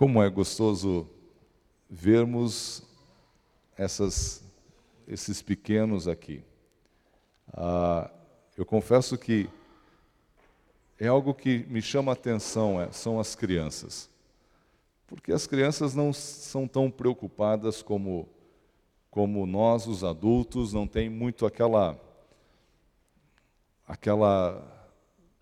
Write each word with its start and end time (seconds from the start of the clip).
Como 0.00 0.22
é 0.22 0.30
gostoso 0.30 1.06
vermos 1.86 2.82
essas, 3.76 4.42
esses 5.06 5.42
pequenos 5.42 6.08
aqui. 6.08 6.42
Ah, 7.52 8.10
eu 8.56 8.64
confesso 8.64 9.18
que 9.18 9.46
é 10.98 11.06
algo 11.06 11.34
que 11.34 11.66
me 11.68 11.82
chama 11.82 12.12
a 12.12 12.14
atenção, 12.14 12.80
é, 12.80 12.90
são 12.90 13.20
as 13.20 13.34
crianças. 13.34 14.08
Porque 15.06 15.34
as 15.34 15.46
crianças 15.46 15.94
não 15.94 16.14
são 16.14 16.66
tão 16.66 16.90
preocupadas 16.90 17.82
como, 17.82 18.26
como 19.10 19.44
nós, 19.44 19.86
os 19.86 20.02
adultos, 20.02 20.72
não 20.72 20.86
tem 20.86 21.10
muito 21.10 21.44
aquela, 21.44 22.00
aquela 23.86 24.79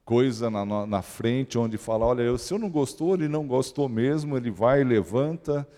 coisa 0.09 0.49
na, 0.49 0.65
na 0.87 1.03
frente 1.03 1.59
onde 1.59 1.77
fala, 1.77 2.07
olha, 2.07 2.39
se 2.39 2.55
eu 2.55 2.59
não 2.59 2.71
gostou, 2.71 3.13
ele 3.13 3.29
não 3.29 3.47
gostou 3.47 3.91
mesmo, 3.91 4.39
ele 4.39 4.51
vai, 4.51 4.83
levanta. 4.83 5.69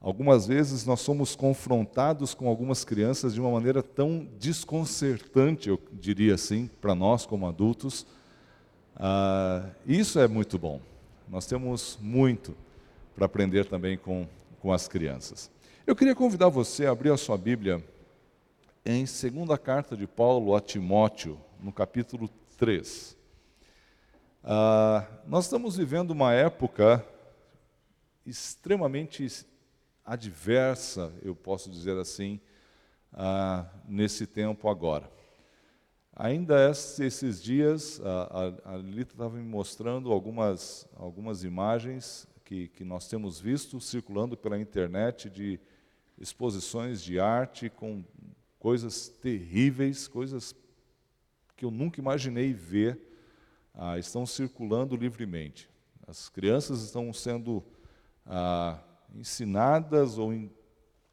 Algumas 0.00 0.48
vezes 0.48 0.84
nós 0.84 0.98
somos 0.98 1.36
confrontados 1.36 2.34
com 2.34 2.48
algumas 2.48 2.84
crianças 2.84 3.34
de 3.34 3.40
uma 3.40 3.52
maneira 3.52 3.80
tão 3.80 4.26
desconcertante, 4.36 5.68
eu 5.68 5.80
diria 5.92 6.34
assim, 6.34 6.68
para 6.80 6.92
nós 6.92 7.24
como 7.24 7.46
adultos. 7.46 8.04
Ah, 8.96 9.70
isso 9.86 10.18
é 10.18 10.26
muito 10.26 10.58
bom. 10.58 10.80
Nós 11.28 11.46
temos 11.46 12.00
muito 12.02 12.56
para 13.14 13.26
aprender 13.26 13.64
também 13.64 13.96
com, 13.96 14.26
com 14.58 14.72
as 14.72 14.88
crianças. 14.88 15.52
Eu 15.86 15.94
queria 15.94 16.16
convidar 16.16 16.48
você 16.48 16.84
a 16.84 16.90
abrir 16.90 17.12
a 17.12 17.16
sua 17.16 17.38
Bíblia 17.38 17.80
em 18.84 19.06
segunda 19.06 19.56
carta 19.56 19.96
de 19.96 20.08
Paulo 20.08 20.56
a 20.56 20.60
Timóteo, 20.60 21.38
no 21.62 21.70
capítulo 21.70 22.28
3. 22.56 23.17
Ah, 24.42 25.06
nós 25.26 25.44
estamos 25.44 25.76
vivendo 25.76 26.12
uma 26.12 26.32
época 26.32 27.04
extremamente 28.24 29.44
adversa, 30.04 31.12
eu 31.22 31.34
posso 31.34 31.70
dizer 31.70 31.96
assim, 31.98 32.40
ah, 33.12 33.66
nesse 33.86 34.26
tempo 34.26 34.68
agora. 34.68 35.10
Ainda 36.14 36.70
esses 36.70 37.42
dias, 37.42 38.00
a, 38.00 38.62
a, 38.64 38.74
a 38.74 38.76
Lita 38.76 39.14
estava 39.14 39.36
me 39.36 39.42
mostrando 39.42 40.12
algumas, 40.12 40.88
algumas 40.96 41.44
imagens 41.44 42.26
que, 42.44 42.68
que 42.68 42.84
nós 42.84 43.08
temos 43.08 43.40
visto 43.40 43.80
circulando 43.80 44.36
pela 44.36 44.58
internet 44.58 45.28
de 45.28 45.60
exposições 46.18 47.02
de 47.02 47.20
arte 47.20 47.68
com 47.68 48.04
coisas 48.58 49.08
terríveis, 49.08 50.08
coisas 50.08 50.54
que 51.56 51.64
eu 51.64 51.70
nunca 51.70 52.00
imaginei 52.00 52.52
ver 52.52 53.07
ah, 53.78 53.96
estão 53.96 54.26
circulando 54.26 54.96
livremente. 54.96 55.70
As 56.04 56.28
crianças 56.28 56.82
estão 56.82 57.12
sendo 57.12 57.64
ah, 58.26 58.82
ensinadas 59.14 60.18
ou 60.18 60.32
in, 60.32 60.50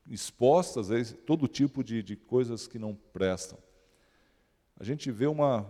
expostas 0.09 0.89
a 0.89 0.95
todo 1.27 1.47
tipo 1.47 1.83
de, 1.83 2.01
de 2.01 2.15
coisas 2.15 2.67
que 2.67 2.79
não 2.79 2.95
prestam. 3.13 3.59
A 4.79 4.83
gente 4.83 5.11
vê 5.11 5.27
uma, 5.27 5.65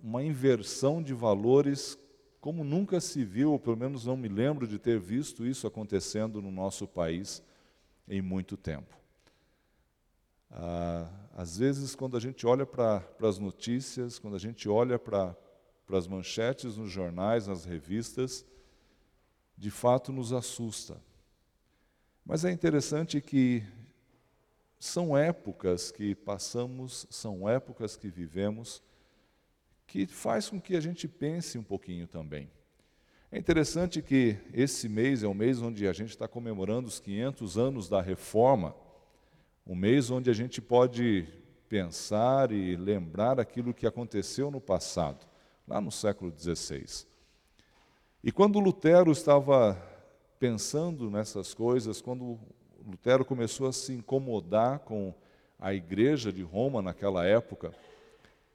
uma 0.00 0.24
inversão 0.24 1.00
de 1.00 1.14
valores 1.14 1.96
como 2.40 2.64
nunca 2.64 3.00
se 3.00 3.24
viu, 3.24 3.52
ou 3.52 3.58
pelo 3.58 3.76
menos 3.76 4.04
não 4.04 4.16
me 4.16 4.28
lembro 4.28 4.66
de 4.66 4.78
ter 4.78 4.98
visto 4.98 5.46
isso 5.46 5.66
acontecendo 5.66 6.42
no 6.42 6.50
nosso 6.50 6.86
país 6.86 7.42
em 8.08 8.20
muito 8.20 8.56
tempo. 8.56 8.94
Ah, 10.50 11.08
às 11.36 11.58
vezes, 11.58 11.94
quando 11.94 12.16
a 12.16 12.20
gente 12.20 12.44
olha 12.44 12.66
para 12.66 13.02
as 13.22 13.38
notícias, 13.38 14.18
quando 14.18 14.34
a 14.34 14.38
gente 14.38 14.68
olha 14.68 14.98
para 14.98 15.36
para 15.86 15.98
as 15.98 16.06
manchetes 16.06 16.76
nos 16.76 16.90
jornais, 16.90 17.46
nas 17.46 17.64
revistas, 17.64 18.44
de 19.56 19.70
fato 19.70 20.12
nos 20.12 20.32
assusta. 20.32 21.00
Mas 22.24 22.44
é 22.44 22.50
interessante 22.50 23.20
que 23.20 23.62
são 24.78 25.16
épocas 25.16 25.90
que 25.90 26.14
passamos, 26.14 27.06
são 27.10 27.48
épocas 27.48 27.96
que 27.96 28.08
vivemos, 28.08 28.82
que 29.86 30.06
faz 30.06 30.48
com 30.48 30.60
que 30.60 30.74
a 30.74 30.80
gente 30.80 31.06
pense 31.06 31.58
um 31.58 31.62
pouquinho 31.62 32.06
também. 32.06 32.50
É 33.30 33.38
interessante 33.38 34.00
que 34.00 34.38
esse 34.52 34.88
mês 34.88 35.22
é 35.22 35.26
o 35.26 35.34
mês 35.34 35.60
onde 35.60 35.86
a 35.86 35.92
gente 35.92 36.10
está 36.10 36.26
comemorando 36.26 36.88
os 36.88 37.00
500 37.00 37.58
anos 37.58 37.88
da 37.88 38.00
reforma, 38.00 38.74
um 39.66 39.74
mês 39.74 40.10
onde 40.10 40.30
a 40.30 40.34
gente 40.34 40.62
pode 40.62 41.26
pensar 41.68 42.52
e 42.52 42.76
lembrar 42.76 43.40
aquilo 43.40 43.74
que 43.74 43.86
aconteceu 43.86 44.50
no 44.50 44.60
passado 44.60 45.33
lá 45.66 45.80
no 45.80 45.90
século 45.90 46.32
XVI. 46.36 47.06
E 48.22 48.32
quando 48.32 48.58
Lutero 48.58 49.12
estava 49.12 49.80
pensando 50.38 51.10
nessas 51.10 51.54
coisas, 51.54 52.00
quando 52.00 52.38
Lutero 52.86 53.24
começou 53.24 53.66
a 53.66 53.72
se 53.72 53.92
incomodar 53.92 54.80
com 54.80 55.14
a 55.58 55.72
igreja 55.72 56.32
de 56.32 56.42
Roma 56.42 56.82
naquela 56.82 57.24
época, 57.24 57.72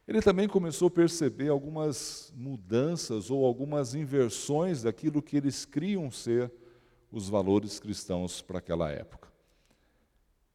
ele 0.07 0.21
também 0.21 0.47
começou 0.47 0.87
a 0.87 0.91
perceber 0.91 1.49
algumas 1.49 2.33
mudanças 2.35 3.29
ou 3.29 3.45
algumas 3.45 3.93
inversões 3.93 4.81
daquilo 4.81 5.21
que 5.21 5.37
eles 5.37 5.65
criam 5.65 6.09
ser 6.09 6.51
os 7.11 7.29
valores 7.29 7.79
cristãos 7.79 8.41
para 8.41 8.57
aquela 8.57 8.89
época. 8.91 9.28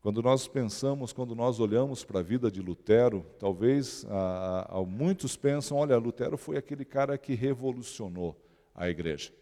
Quando 0.05 0.21
nós 0.21 0.47
pensamos, 0.47 1.15
quando 1.15 1.35
nós 1.35 1.59
olhamos 1.59 2.05
para 2.05 2.21
a 2.21 2.23
vida 2.23 2.51
de 2.51 2.61
Lutero, 2.61 3.25
talvez 3.39 4.05
ah, 4.11 4.69
ah, 4.69 4.83
muitos 4.83 5.35
pensam: 5.35 5.79
olha, 5.79 5.97
Lutero 5.97 6.37
foi 6.37 6.59
aquele 6.59 6.85
cara 6.85 7.17
que 7.17 7.33
revolucionou 7.33 8.39
a 8.75 8.87
igreja. 8.87 9.33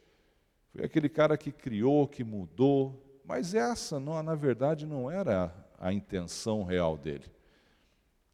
Foi 0.70 0.84
aquele 0.84 1.08
cara 1.08 1.36
que 1.36 1.50
criou, 1.50 2.06
que 2.06 2.22
mudou. 2.22 3.20
Mas 3.24 3.56
essa, 3.56 3.98
não, 3.98 4.22
na 4.22 4.36
verdade, 4.36 4.86
não 4.86 5.10
era 5.10 5.52
a 5.80 5.92
intenção 5.92 6.62
real 6.62 6.96
dele. 6.96 7.26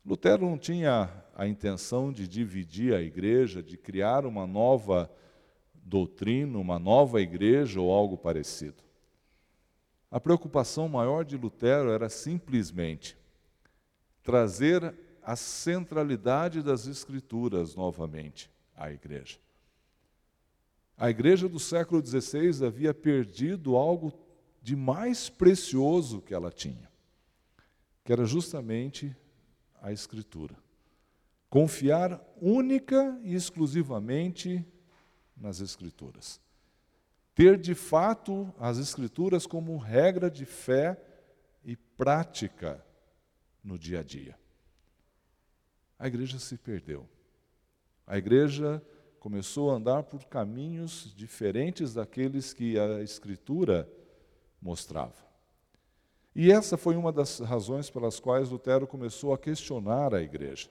Lutero 0.05 0.45
não 0.45 0.59
tinha 0.59 1.09
a 1.35 1.49
intenção 1.49 2.13
de 2.13 2.29
dividir 2.29 2.93
a 2.93 3.01
igreja, 3.01 3.63
de 3.63 3.79
criar 3.79 4.27
uma 4.27 4.47
nova 4.47 5.11
doutrina, 5.73 6.59
uma 6.59 6.79
nova 6.79 7.23
igreja 7.23 7.81
ou 7.81 7.91
algo 7.91 8.19
parecido. 8.19 8.87
A 10.11 10.19
preocupação 10.19 10.89
maior 10.89 11.25
de 11.25 11.37
Lutero 11.37 11.91
era 11.91 12.09
simplesmente 12.09 13.17
trazer 14.23 14.95
a 15.23 15.37
centralidade 15.37 16.63
das 16.63 16.87
Escrituras 16.87 17.75
novamente 17.75 18.51
à 18.75 18.91
igreja. 18.91 19.39
A 20.97 21.11
igreja 21.11 21.49
do 21.49 21.61
século 21.61 22.05
XVI 22.05 22.67
havia 22.67 22.95
perdido 22.95 23.77
algo 23.77 24.13
de 24.63 24.75
mais 24.75 25.29
precioso 25.29 26.23
que 26.23 26.33
ela 26.33 26.51
tinha, 26.51 26.91
que 28.03 28.13
era 28.13 28.25
justamente 28.25 29.15
a 29.81 29.93
Escritura. 29.93 30.57
Confiar 31.51 32.21
única 32.41 33.19
e 33.23 33.35
exclusivamente 33.35 34.65
nas 35.37 35.61
Escrituras 35.61 36.41
ter 37.39 37.57
de 37.57 37.73
fato 37.73 38.53
as 38.59 38.79
Escrituras 38.79 39.47
como 39.47 39.77
regra 39.77 40.29
de 40.29 40.45
fé 40.45 41.01
e 41.65 41.77
prática 41.77 42.85
no 43.63 43.79
dia 43.79 44.01
a 44.01 44.03
dia. 44.03 44.37
A 45.97 46.09
igreja 46.09 46.41
se 46.41 46.59
perdeu. 46.59 47.09
A 48.05 48.19
igreja 48.19 48.83
começou 49.21 49.71
a 49.71 49.75
andar 49.75 50.03
por 50.03 50.25
caminhos 50.25 51.15
diferentes 51.17 51.95
daqueles 51.95 52.53
que 52.53 52.77
a 52.77 53.05
Escritura 53.05 53.89
mostrava. 54.61 55.25
E 56.35 56.51
essa 56.51 56.77
foi 56.77 56.97
uma 56.97 57.13
das 57.13 57.39
razões 57.39 57.89
pelas 57.89 58.19
quais 58.19 58.51
Lutero 58.51 58.85
começou 58.85 59.33
a 59.33 59.39
questionar 59.39 60.13
a 60.13 60.21
igreja. 60.21 60.69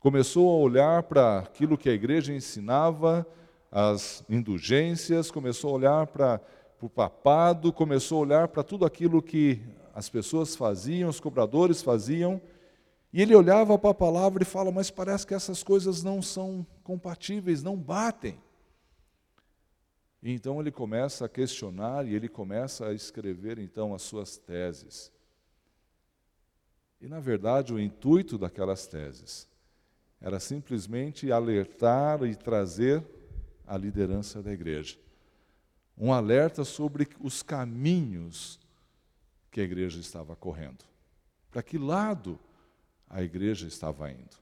Começou 0.00 0.50
a 0.50 0.64
olhar 0.64 1.04
para 1.04 1.38
aquilo 1.38 1.78
que 1.78 1.88
a 1.88 1.94
igreja 1.94 2.34
ensinava 2.34 3.24
as 3.72 4.22
indulgências, 4.28 5.30
começou 5.30 5.70
a 5.70 5.78
olhar 5.78 6.06
para 6.06 6.38
o 6.78 6.90
papado, 6.90 7.72
começou 7.72 8.18
a 8.18 8.20
olhar 8.20 8.48
para 8.48 8.62
tudo 8.62 8.84
aquilo 8.84 9.22
que 9.22 9.62
as 9.94 10.10
pessoas 10.10 10.54
faziam, 10.54 11.08
os 11.08 11.18
cobradores 11.18 11.80
faziam, 11.80 12.38
e 13.10 13.22
ele 13.22 13.34
olhava 13.34 13.78
para 13.78 13.90
a 13.90 13.94
palavra 13.94 14.42
e 14.42 14.46
fala: 14.46 14.70
Mas 14.70 14.90
parece 14.90 15.26
que 15.26 15.32
essas 15.32 15.62
coisas 15.62 16.02
não 16.02 16.20
são 16.20 16.66
compatíveis, 16.84 17.62
não 17.62 17.76
batem. 17.76 18.38
E 20.22 20.32
então 20.32 20.60
ele 20.60 20.70
começa 20.70 21.24
a 21.24 21.28
questionar 21.28 22.06
e 22.06 22.14
ele 22.14 22.28
começa 22.28 22.86
a 22.86 22.94
escrever 22.94 23.58
então 23.58 23.94
as 23.94 24.02
suas 24.02 24.36
teses. 24.36 25.10
E 27.00 27.08
na 27.08 27.20
verdade 27.20 27.72
o 27.72 27.80
intuito 27.80 28.38
daquelas 28.38 28.86
teses 28.86 29.48
era 30.20 30.38
simplesmente 30.38 31.32
alertar 31.32 32.22
e 32.22 32.36
trazer 32.36 33.04
a 33.66 33.76
liderança 33.76 34.42
da 34.42 34.52
igreja. 34.52 34.96
Um 35.96 36.12
alerta 36.12 36.64
sobre 36.64 37.08
os 37.20 37.42
caminhos 37.42 38.58
que 39.50 39.60
a 39.60 39.64
igreja 39.64 40.00
estava 40.00 40.34
correndo. 40.34 40.84
Para 41.50 41.62
que 41.62 41.76
lado 41.76 42.38
a 43.08 43.22
igreja 43.22 43.66
estava 43.66 44.10
indo. 44.10 44.36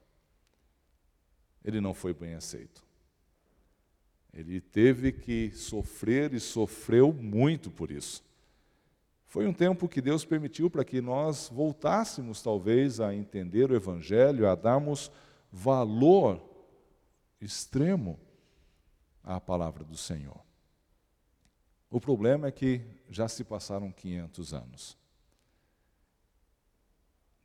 Ele 1.63 1.81
não 1.81 1.93
foi 1.93 2.13
bem 2.13 2.33
aceito. 2.33 2.83
Ele 4.33 4.61
teve 4.61 5.11
que 5.11 5.51
sofrer 5.51 6.33
e 6.33 6.39
sofreu 6.39 7.11
muito 7.11 7.69
por 7.69 7.91
isso. 7.91 8.23
Foi 9.25 9.45
um 9.45 9.53
tempo 9.53 9.87
que 9.87 10.01
Deus 10.01 10.25
permitiu 10.25 10.69
para 10.69 10.85
que 10.85 11.01
nós 11.01 11.49
voltássemos, 11.49 12.41
talvez, 12.41 12.99
a 12.99 13.13
entender 13.13 13.71
o 13.71 13.75
Evangelho, 13.75 14.49
a 14.49 14.55
darmos 14.55 15.11
valor 15.51 16.41
extremo 17.41 18.19
à 19.23 19.39
palavra 19.39 19.83
do 19.83 19.97
Senhor. 19.97 20.39
O 21.89 21.99
problema 21.99 22.47
é 22.47 22.51
que 22.51 22.81
já 23.09 23.27
se 23.27 23.43
passaram 23.43 23.91
500 23.91 24.53
anos. 24.53 24.97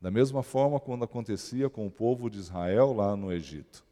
Da 0.01 0.11
mesma 0.11 0.43
forma 0.43 0.79
quando 0.79 1.05
acontecia 1.05 1.69
com 1.69 1.87
o 1.87 1.91
povo 1.91 2.31
de 2.31 2.39
Israel 2.39 2.93
lá 2.93 3.17
no 3.17 3.33
Egito. 3.33 3.85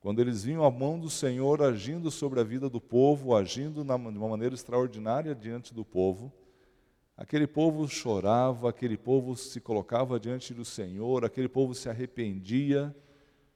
Quando 0.00 0.20
eles 0.20 0.42
viam 0.42 0.64
a 0.64 0.70
mão 0.70 0.98
do 0.98 1.08
Senhor 1.08 1.62
agindo 1.62 2.10
sobre 2.10 2.40
a 2.40 2.44
vida 2.44 2.68
do 2.68 2.80
povo, 2.80 3.34
agindo 3.36 3.84
de 3.84 3.90
uma 3.90 4.28
maneira 4.28 4.54
extraordinária 4.54 5.34
diante 5.34 5.72
do 5.72 5.84
povo, 5.84 6.32
aquele 7.16 7.46
povo 7.46 7.88
chorava, 7.88 8.68
aquele 8.68 8.96
povo 8.96 9.36
se 9.36 9.60
colocava 9.60 10.18
diante 10.18 10.52
do 10.52 10.64
Senhor, 10.64 11.24
aquele 11.24 11.48
povo 11.48 11.74
se 11.74 11.88
arrependia 11.88 12.94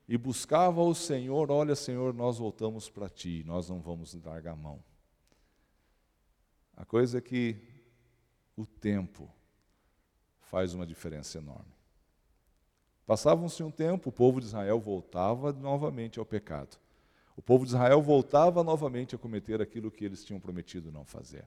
e 0.08 0.16
buscava 0.16 0.82
o 0.82 0.94
Senhor: 0.94 1.50
Olha, 1.50 1.74
Senhor, 1.74 2.14
nós 2.14 2.38
voltamos 2.38 2.88
para 2.88 3.08
ti, 3.08 3.42
nós 3.44 3.68
não 3.68 3.80
vamos 3.80 4.14
largar 4.22 4.52
a 4.52 4.56
mão. 4.56 4.82
A 6.76 6.84
coisa 6.84 7.18
é 7.18 7.20
que 7.20 7.56
o 8.56 8.66
tempo 8.66 9.30
faz 10.40 10.74
uma 10.74 10.86
diferença 10.86 11.38
enorme. 11.38 11.74
Passava-se 13.06 13.62
um 13.62 13.70
tempo, 13.70 14.10
o 14.10 14.12
povo 14.12 14.40
de 14.40 14.46
Israel 14.46 14.80
voltava 14.80 15.52
novamente 15.52 16.18
ao 16.18 16.26
pecado. 16.26 16.76
O 17.36 17.42
povo 17.42 17.64
de 17.64 17.70
Israel 17.70 18.02
voltava 18.02 18.64
novamente 18.64 19.14
a 19.14 19.18
cometer 19.18 19.60
aquilo 19.60 19.90
que 19.90 20.04
eles 20.04 20.24
tinham 20.24 20.40
prometido 20.40 20.90
não 20.90 21.04
fazer. 21.04 21.46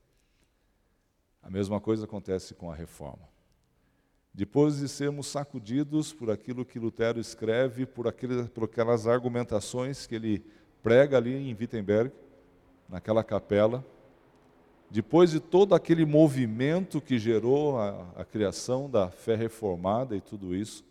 A 1.42 1.50
mesma 1.50 1.82
coisa 1.82 2.06
acontece 2.06 2.54
com 2.54 2.72
a 2.72 2.76
reforma. 2.76 3.28
Depois 4.40 4.78
de 4.78 4.88
sermos 4.88 5.28
sacudidos 5.28 6.14
por 6.14 6.32
aquilo 6.32 6.64
que 6.64 6.80
Lutero 6.80 7.20
escreve, 7.20 7.86
por, 7.86 8.08
aquele, 8.08 8.44
por 8.46 8.64
aquelas 8.64 9.06
argumentações 9.06 10.08
que 10.08 10.16
ele 10.16 10.42
prega 10.82 11.18
ali 11.18 11.36
em 11.36 11.54
Wittenberg, 11.54 12.10
naquela 12.88 13.22
capela, 13.22 13.86
depois 14.90 15.32
de 15.32 15.42
todo 15.42 15.76
aquele 15.76 16.06
movimento 16.06 17.02
que 17.02 17.20
gerou 17.20 17.78
a, 17.78 18.08
a 18.16 18.24
criação 18.24 18.90
da 18.90 19.10
fé 19.10 19.36
reformada 19.36 20.16
e 20.16 20.22
tudo 20.22 20.56
isso, 20.56 20.86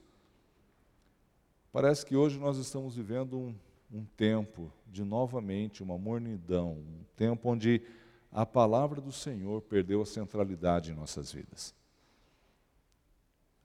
Parece 1.71 2.05
que 2.05 2.17
hoje 2.17 2.39
nós 2.39 2.57
estamos 2.59 2.97
vivendo 2.97 3.39
um, 3.39 3.55
um 3.93 4.05
tempo 4.17 4.73
de 4.87 5.05
novamente 5.05 5.83
uma 5.83 5.99
mornidão, 5.99 6.73
um 6.73 7.05
tempo 7.15 7.51
onde 7.51 7.83
a 8.33 8.45
palavra 8.45 9.01
do 9.01 9.13
Senhor 9.13 9.63
perdeu 9.63 10.03
a 10.03 10.07
centralidade 10.07 10.91
em 10.91 10.95
nossas 10.95 11.31
vidas. 11.31 11.78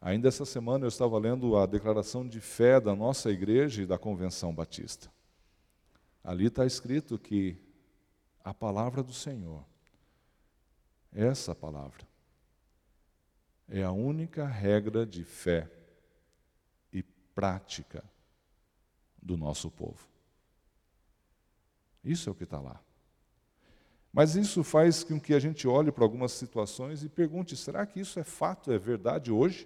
Ainda 0.04 0.28
essa 0.28 0.44
semana 0.44 0.84
eu 0.84 0.90
estava 0.90 1.18
lendo 1.18 1.56
a 1.56 1.66
declaração 1.66 2.28
de 2.28 2.42
fé 2.42 2.78
da 2.82 2.94
nossa 2.94 3.32
igreja 3.32 3.84
e 3.84 3.86
da 3.86 3.98
Convenção 3.98 4.54
Batista. 4.54 5.10
Ali 6.22 6.48
está 6.48 6.66
escrito 6.66 7.18
que 7.18 7.56
a 8.44 8.54
palavra 8.54 9.02
do 9.02 9.14
Senhor, 9.14 9.64
essa 11.10 11.56
palavra, 11.56 12.06
é 13.70 13.82
a 13.82 13.94
única 13.94 14.46
regra 14.46 15.06
de 15.06 15.24
fé 15.24 15.72
prática 17.34 18.04
do 19.22 19.38
nosso 19.38 19.72
povo. 19.72 20.06
Isso 22.04 22.28
é 22.28 22.32
o 22.34 22.36
que 22.36 22.44
está 22.44 22.60
lá. 22.60 22.78
Mas 24.12 24.36
isso 24.36 24.66
faz 24.66 25.02
com 25.02 25.18
que 25.18 25.34
a 25.34 25.40
gente 25.40 25.66
olhe 25.66 25.94
para 25.94 26.04
algumas 26.04 26.34
situações 26.34 27.04
e 27.04 27.10
pergunte: 27.10 27.56
será 27.56 27.86
que 27.86 28.02
isso 28.02 28.20
é 28.20 28.24
fato, 28.26 28.70
é 28.70 28.78
verdade 28.78 29.32
hoje? 29.32 29.66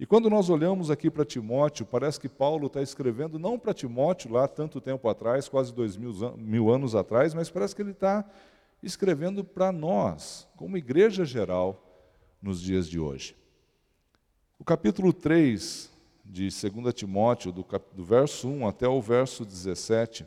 E 0.00 0.06
quando 0.06 0.30
nós 0.30 0.48
olhamos 0.48 0.90
aqui 0.90 1.10
para 1.10 1.26
Timóteo, 1.26 1.84
parece 1.84 2.18
que 2.18 2.26
Paulo 2.26 2.68
está 2.68 2.80
escrevendo 2.80 3.38
não 3.38 3.58
para 3.58 3.74
Timóteo 3.74 4.32
lá 4.32 4.48
tanto 4.48 4.80
tempo 4.80 5.06
atrás, 5.10 5.46
quase 5.46 5.74
dois 5.74 5.94
mil, 5.94 6.14
mil 6.38 6.70
anos 6.70 6.94
atrás, 6.94 7.34
mas 7.34 7.50
parece 7.50 7.76
que 7.76 7.82
ele 7.82 7.90
está 7.90 8.24
escrevendo 8.82 9.44
para 9.44 9.70
nós, 9.70 10.48
como 10.56 10.78
igreja 10.78 11.22
geral, 11.26 11.86
nos 12.40 12.62
dias 12.62 12.88
de 12.88 12.98
hoje. 12.98 13.36
O 14.58 14.64
capítulo 14.64 15.12
3 15.12 15.90
de 16.24 16.48
2 16.48 16.94
Timóteo, 16.94 17.52
do, 17.52 17.62
cap, 17.62 17.84
do 17.94 18.02
verso 18.02 18.48
1 18.48 18.66
até 18.66 18.88
o 18.88 19.02
verso 19.02 19.44
17, 19.44 20.24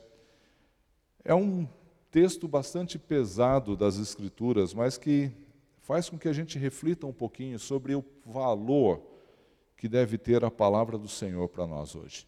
é 1.25 1.33
um 1.33 1.67
texto 2.11 2.47
bastante 2.47 2.99
pesado 2.99 3.75
das 3.75 3.97
Escrituras, 3.97 4.71
mas 4.71 4.99
que 4.99 5.31
faz 5.81 6.11
com 6.11 6.19
que 6.19 6.27
a 6.27 6.33
gente 6.33 6.59
reflita 6.59 7.07
um 7.07 7.13
pouquinho 7.13 7.57
sobre 7.57 7.95
o 7.95 8.05
valor 8.23 9.12
que 9.83 9.89
deve 9.89 10.17
ter 10.17 10.45
a 10.45 10.49
palavra 10.49 10.97
do 10.97 11.09
Senhor 11.09 11.49
para 11.49 11.67
nós 11.67 11.93
hoje. 11.93 12.25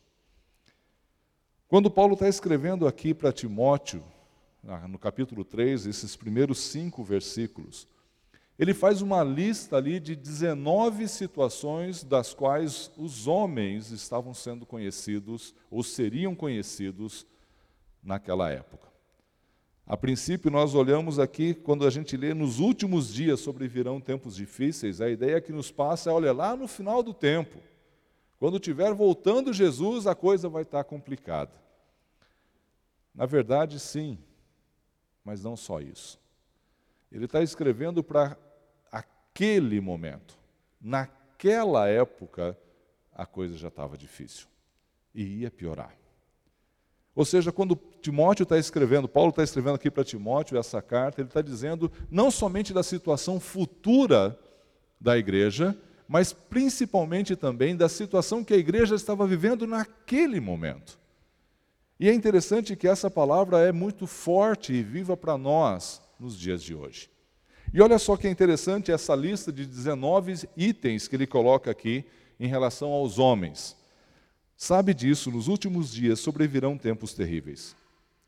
Quando 1.69 1.89
Paulo 1.89 2.15
está 2.15 2.27
escrevendo 2.27 2.85
aqui 2.85 3.13
para 3.13 3.31
Timóteo, 3.31 4.03
no 4.89 4.99
capítulo 4.99 5.45
3, 5.45 5.85
esses 5.85 6.17
primeiros 6.17 6.59
cinco 6.59 7.01
versículos, 7.01 7.87
ele 8.59 8.73
faz 8.73 9.01
uma 9.01 9.23
lista 9.23 9.77
ali 9.77 10.01
de 10.01 10.17
19 10.17 11.07
situações 11.07 12.03
das 12.03 12.33
quais 12.33 12.91
os 12.97 13.25
homens 13.25 13.89
estavam 13.89 14.33
sendo 14.33 14.65
conhecidos 14.65 15.55
ou 15.71 15.81
seriam 15.81 16.35
conhecidos 16.35 17.25
naquela 18.03 18.51
época. 18.51 18.89
A 19.87 19.95
princípio, 19.95 20.49
nós 20.49 20.73
olhamos 20.73 21.19
aqui, 21.19 21.53
quando 21.53 21.85
a 21.85 21.91
gente 21.91 22.17
lê 22.17 22.33
nos 22.33 22.57
últimos 22.59 23.13
dias 23.13 23.39
sobrevirão 23.39 24.01
tempos 24.01 24.35
difíceis, 24.35 24.99
a 24.99 25.09
ideia 25.09 25.39
que 25.39 25.51
nos 25.51 25.71
passa 25.71 26.09
é: 26.09 26.13
olha, 26.13 26.33
lá 26.33 26.55
no 26.55 26.67
final 26.67 27.03
do 27.03 27.13
tempo, 27.13 27.59
quando 28.39 28.57
estiver 28.57 28.93
voltando 28.93 29.53
Jesus, 29.53 30.07
a 30.07 30.15
coisa 30.15 30.49
vai 30.49 30.63
estar 30.63 30.83
complicada. 30.83 31.51
Na 33.13 33.27
verdade, 33.27 33.79
sim, 33.79 34.17
mas 35.23 35.43
não 35.43 35.55
só 35.55 35.79
isso. 35.79 36.19
Ele 37.11 37.25
está 37.25 37.43
escrevendo 37.43 38.03
para 38.03 38.35
aquele 38.91 39.79
momento. 39.79 40.35
Naquela 40.81 41.87
época, 41.87 42.57
a 43.13 43.25
coisa 43.25 43.55
já 43.55 43.67
estava 43.67 43.97
difícil 43.97 44.47
e 45.13 45.41
ia 45.41 45.51
piorar. 45.51 45.95
Ou 47.15 47.23
seja, 47.23 47.51
quando 47.51 47.77
Timóteo 48.05 48.43
está 48.43 48.59
escrevendo, 48.59 49.07
Paulo 49.07 49.31
está 49.31 49.43
escrevendo 49.43 49.75
aqui 49.75 49.89
para 49.89 50.03
Timóteo 50.03 50.59
essa 50.59 50.79
carta, 50.79 51.21
ele 51.21 51.27
está 51.27 51.41
dizendo 51.41 51.91
não 52.11 52.29
somente 52.29 52.71
da 52.71 52.83
situação 52.83 53.39
futura 53.39 54.39
da 55.01 55.17
igreja, 55.17 55.75
mas 56.07 56.31
principalmente 56.31 57.35
também 57.35 57.75
da 57.75 57.89
situação 57.89 58.43
que 58.43 58.53
a 58.53 58.57
igreja 58.57 58.93
estava 58.93 59.25
vivendo 59.25 59.65
naquele 59.65 60.39
momento. 60.39 60.99
E 61.99 62.07
é 62.07 62.13
interessante 62.13 62.75
que 62.75 62.87
essa 62.87 63.09
palavra 63.09 63.61
é 63.61 63.71
muito 63.71 64.05
forte 64.05 64.71
e 64.71 64.83
viva 64.83 65.17
para 65.17 65.35
nós 65.35 65.99
nos 66.19 66.37
dias 66.37 66.61
de 66.61 66.75
hoje. 66.75 67.09
E 67.73 67.81
olha 67.81 67.97
só 67.97 68.15
que 68.15 68.27
é 68.27 68.29
interessante 68.29 68.91
essa 68.91 69.15
lista 69.15 69.51
de 69.51 69.65
19 69.65 70.47
itens 70.55 71.07
que 71.07 71.15
ele 71.15 71.25
coloca 71.25 71.71
aqui 71.71 72.05
em 72.39 72.45
relação 72.45 72.91
aos 72.91 73.17
homens. 73.17 73.75
Sabe 74.55 74.93
disso, 74.93 75.31
nos 75.31 75.47
últimos 75.47 75.91
dias 75.91 76.19
sobrevirão 76.19 76.77
tempos 76.77 77.15
terríveis. 77.15 77.75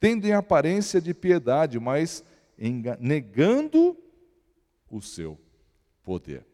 Tendem 0.00 0.32
aparência 0.32 1.00
de 1.00 1.12
piedade, 1.12 1.78
mas 1.80 2.24
negando 3.00 3.96
o 4.90 5.00
seu 5.00 5.38
poder. 6.02 6.46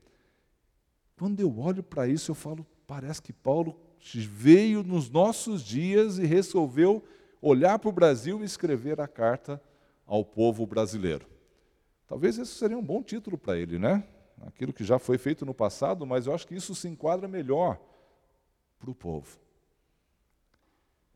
Quando 1.17 1.41
eu 1.41 1.59
olho 1.59 1.83
para 1.83 2.09
isso, 2.09 2.31
eu 2.31 2.35
falo, 2.35 2.67
parece 2.87 3.23
que 3.23 3.33
Paulo 3.33 3.79
veio 4.15 4.83
nos 4.83 5.09
nossos 5.09 5.63
dias 5.63 6.19
e 6.19 6.27
resolveu 6.27 7.03
olhar 7.41 7.79
para 7.79 7.89
o 7.89 7.93
Brasil 7.93 8.41
e 8.41 8.45
escrever 8.45 9.01
a 9.01 9.07
carta 9.07 9.63
ao 10.07 10.25
povo 10.25 10.67
brasileiro. 10.67 11.27
Talvez 12.07 12.39
esse 12.39 12.53
seria 12.53 12.77
um 12.77 12.85
bom 12.85 13.03
título 13.03 13.39
para 13.39 13.57
ele, 13.57 13.79
né? 13.79 14.05
Aquilo 14.47 14.73
que 14.73 14.85
já 14.85 14.99
foi 14.99 15.17
feito 15.17 15.47
no 15.47 15.55
passado, 15.55 16.05
mas 16.05 16.27
eu 16.27 16.35
acho 16.35 16.47
que 16.47 16.55
isso 16.55 16.75
se 16.75 16.89
enquadra 16.89 17.29
melhor 17.29 17.81
para 18.79 18.91
o 18.91 18.95
povo. 18.95 19.39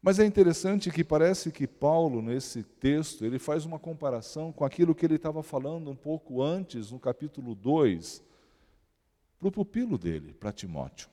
Mas 0.01 0.19
é 0.19 0.25
interessante 0.25 0.91
que 0.91 1.03
parece 1.03 1.51
que 1.51 1.67
Paulo, 1.67 2.23
nesse 2.23 2.63
texto, 2.63 3.25
ele 3.25 3.39
faz 3.39 3.65
uma 3.65 3.79
comparação 3.79 4.53
com 4.53 4.65
aquilo 4.65 4.95
que 4.95 5.05
ele 5.05 5.17
estava 5.17 5.43
falando 5.43 5.91
um 5.91 5.97
pouco 5.97 6.41
antes, 6.41 6.93
no 6.93 7.01
capítulo 7.01 7.55
2, 7.55 8.23
para 9.39 9.49
o 9.49 9.53
pupilo 9.53 9.99
dele, 9.99 10.33
para 10.33 10.53
Timóteo. 10.53 11.09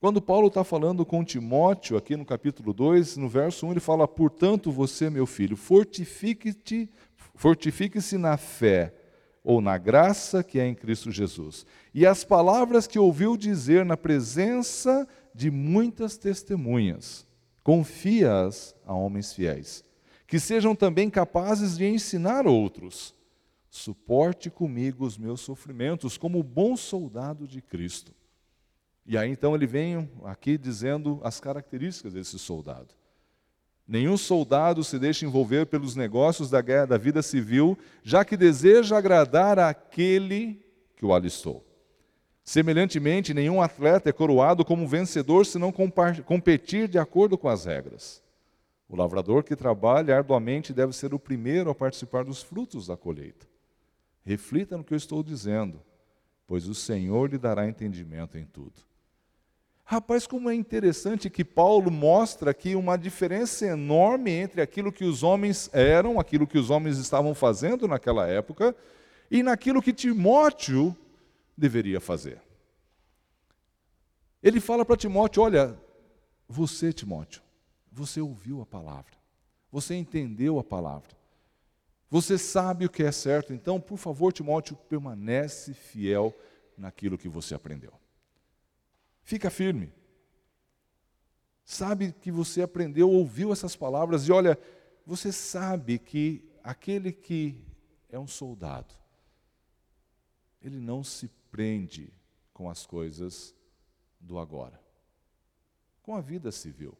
Quando 0.00 0.20
Paulo 0.20 0.48
está 0.48 0.64
falando 0.64 1.04
com 1.04 1.22
Timóteo, 1.22 1.96
aqui 1.96 2.16
no 2.16 2.24
capítulo 2.24 2.72
2, 2.72 3.18
no 3.18 3.28
verso 3.28 3.66
1, 3.66 3.72
ele 3.72 3.80
fala: 3.80 4.08
Portanto, 4.08 4.72
você, 4.72 5.10
meu 5.10 5.26
filho, 5.26 5.56
fortifique-te, 5.56 6.90
fortifique-se 7.34 8.16
na 8.16 8.38
fé, 8.38 8.94
ou 9.44 9.60
na 9.60 9.76
graça 9.76 10.42
que 10.42 10.58
é 10.58 10.66
em 10.66 10.74
Cristo 10.74 11.12
Jesus. 11.12 11.66
E 11.92 12.06
as 12.06 12.24
palavras 12.24 12.86
que 12.86 12.98
ouviu 12.98 13.36
dizer 13.36 13.84
na 13.84 13.96
presença 13.96 15.06
de 15.06 15.19
muitas 15.50 16.16
testemunhas. 16.16 17.26
Confia-as 17.62 18.74
a 18.84 18.94
homens 18.94 19.32
fiéis, 19.32 19.84
que 20.26 20.40
sejam 20.40 20.74
também 20.74 21.10
capazes 21.10 21.76
de 21.76 21.86
ensinar 21.86 22.46
outros. 22.46 23.14
Suporte 23.68 24.50
comigo 24.50 25.04
os 25.04 25.16
meus 25.16 25.40
sofrimentos, 25.40 26.18
como 26.18 26.42
bom 26.42 26.76
soldado 26.76 27.46
de 27.46 27.60
Cristo. 27.60 28.12
E 29.06 29.16
aí 29.16 29.30
então 29.30 29.54
ele 29.54 29.66
vem 29.66 30.10
aqui 30.24 30.58
dizendo 30.58 31.20
as 31.22 31.38
características 31.40 32.12
desse 32.12 32.38
soldado. 32.38 32.94
Nenhum 33.86 34.16
soldado 34.16 34.84
se 34.84 34.98
deixa 34.98 35.26
envolver 35.26 35.66
pelos 35.66 35.96
negócios 35.96 36.48
da 36.48 36.60
guerra 36.60 36.86
da 36.86 36.96
vida 36.96 37.22
civil, 37.22 37.76
já 38.04 38.24
que 38.24 38.36
deseja 38.36 38.96
agradar 38.96 39.58
àquele 39.58 40.64
que 40.94 41.04
o 41.04 41.12
alistou. 41.12 41.66
Semelhantemente, 42.44 43.34
nenhum 43.34 43.62
atleta 43.62 44.10
é 44.10 44.12
coroado 44.12 44.64
como 44.64 44.88
vencedor 44.88 45.46
se 45.46 45.58
não 45.58 45.72
competir 45.72 46.88
de 46.88 46.98
acordo 46.98 47.38
com 47.38 47.48
as 47.48 47.64
regras. 47.64 48.22
O 48.88 48.96
lavrador 48.96 49.44
que 49.44 49.54
trabalha 49.54 50.16
arduamente 50.16 50.72
deve 50.72 50.92
ser 50.92 51.14
o 51.14 51.18
primeiro 51.18 51.70
a 51.70 51.74
participar 51.74 52.24
dos 52.24 52.42
frutos 52.42 52.88
da 52.88 52.96
colheita. 52.96 53.46
Reflita 54.24 54.76
no 54.76 54.82
que 54.82 54.92
eu 54.92 54.98
estou 54.98 55.22
dizendo, 55.22 55.80
pois 56.46 56.66
o 56.66 56.74
Senhor 56.74 57.30
lhe 57.30 57.38
dará 57.38 57.68
entendimento 57.68 58.36
em 58.36 58.44
tudo. 58.44 58.72
Rapaz, 59.84 60.26
como 60.26 60.48
é 60.48 60.54
interessante 60.54 61.28
que 61.28 61.44
Paulo 61.44 61.90
mostra 61.90 62.52
aqui 62.52 62.76
uma 62.76 62.96
diferença 62.96 63.66
enorme 63.66 64.30
entre 64.30 64.60
aquilo 64.60 64.92
que 64.92 65.04
os 65.04 65.22
homens 65.22 65.68
eram, 65.72 66.20
aquilo 66.20 66.46
que 66.46 66.58
os 66.58 66.70
homens 66.70 66.98
estavam 66.98 67.34
fazendo 67.34 67.88
naquela 67.88 68.26
época, 68.26 68.74
e 69.30 69.42
naquilo 69.42 69.82
que 69.82 69.92
Timóteo 69.92 70.96
deveria 71.60 72.00
fazer. 72.00 72.42
Ele 74.42 74.58
fala 74.58 74.84
para 74.84 74.96
Timóteo: 74.96 75.42
Olha, 75.42 75.78
você, 76.48 76.92
Timóteo, 76.92 77.42
você 77.92 78.20
ouviu 78.20 78.60
a 78.62 78.66
palavra, 78.66 79.12
você 79.70 79.94
entendeu 79.94 80.58
a 80.58 80.64
palavra, 80.64 81.16
você 82.08 82.38
sabe 82.38 82.86
o 82.86 82.90
que 82.90 83.02
é 83.02 83.12
certo, 83.12 83.52
então, 83.52 83.80
por 83.80 83.98
favor, 83.98 84.32
Timóteo, 84.32 84.74
permanece 84.74 85.74
fiel 85.74 86.34
naquilo 86.76 87.18
que 87.18 87.28
você 87.28 87.54
aprendeu. 87.54 87.92
Fica 89.22 89.50
firme. 89.50 89.92
Sabe 91.64 92.12
que 92.12 92.32
você 92.32 92.62
aprendeu, 92.62 93.08
ouviu 93.08 93.52
essas 93.52 93.76
palavras, 93.76 94.26
e 94.26 94.32
olha, 94.32 94.58
você 95.06 95.30
sabe 95.30 96.00
que 96.00 96.50
aquele 96.64 97.12
que 97.12 97.64
é 98.08 98.18
um 98.18 98.26
soldado, 98.26 98.92
ele 100.60 100.80
não 100.80 101.04
se 101.04 101.30
prende 101.50 102.12
com 102.52 102.68
as 102.68 102.86
coisas 102.86 103.54
do 104.20 104.38
agora, 104.38 104.80
com 106.02 106.14
a 106.14 106.20
vida 106.20 106.52
civil. 106.52 106.96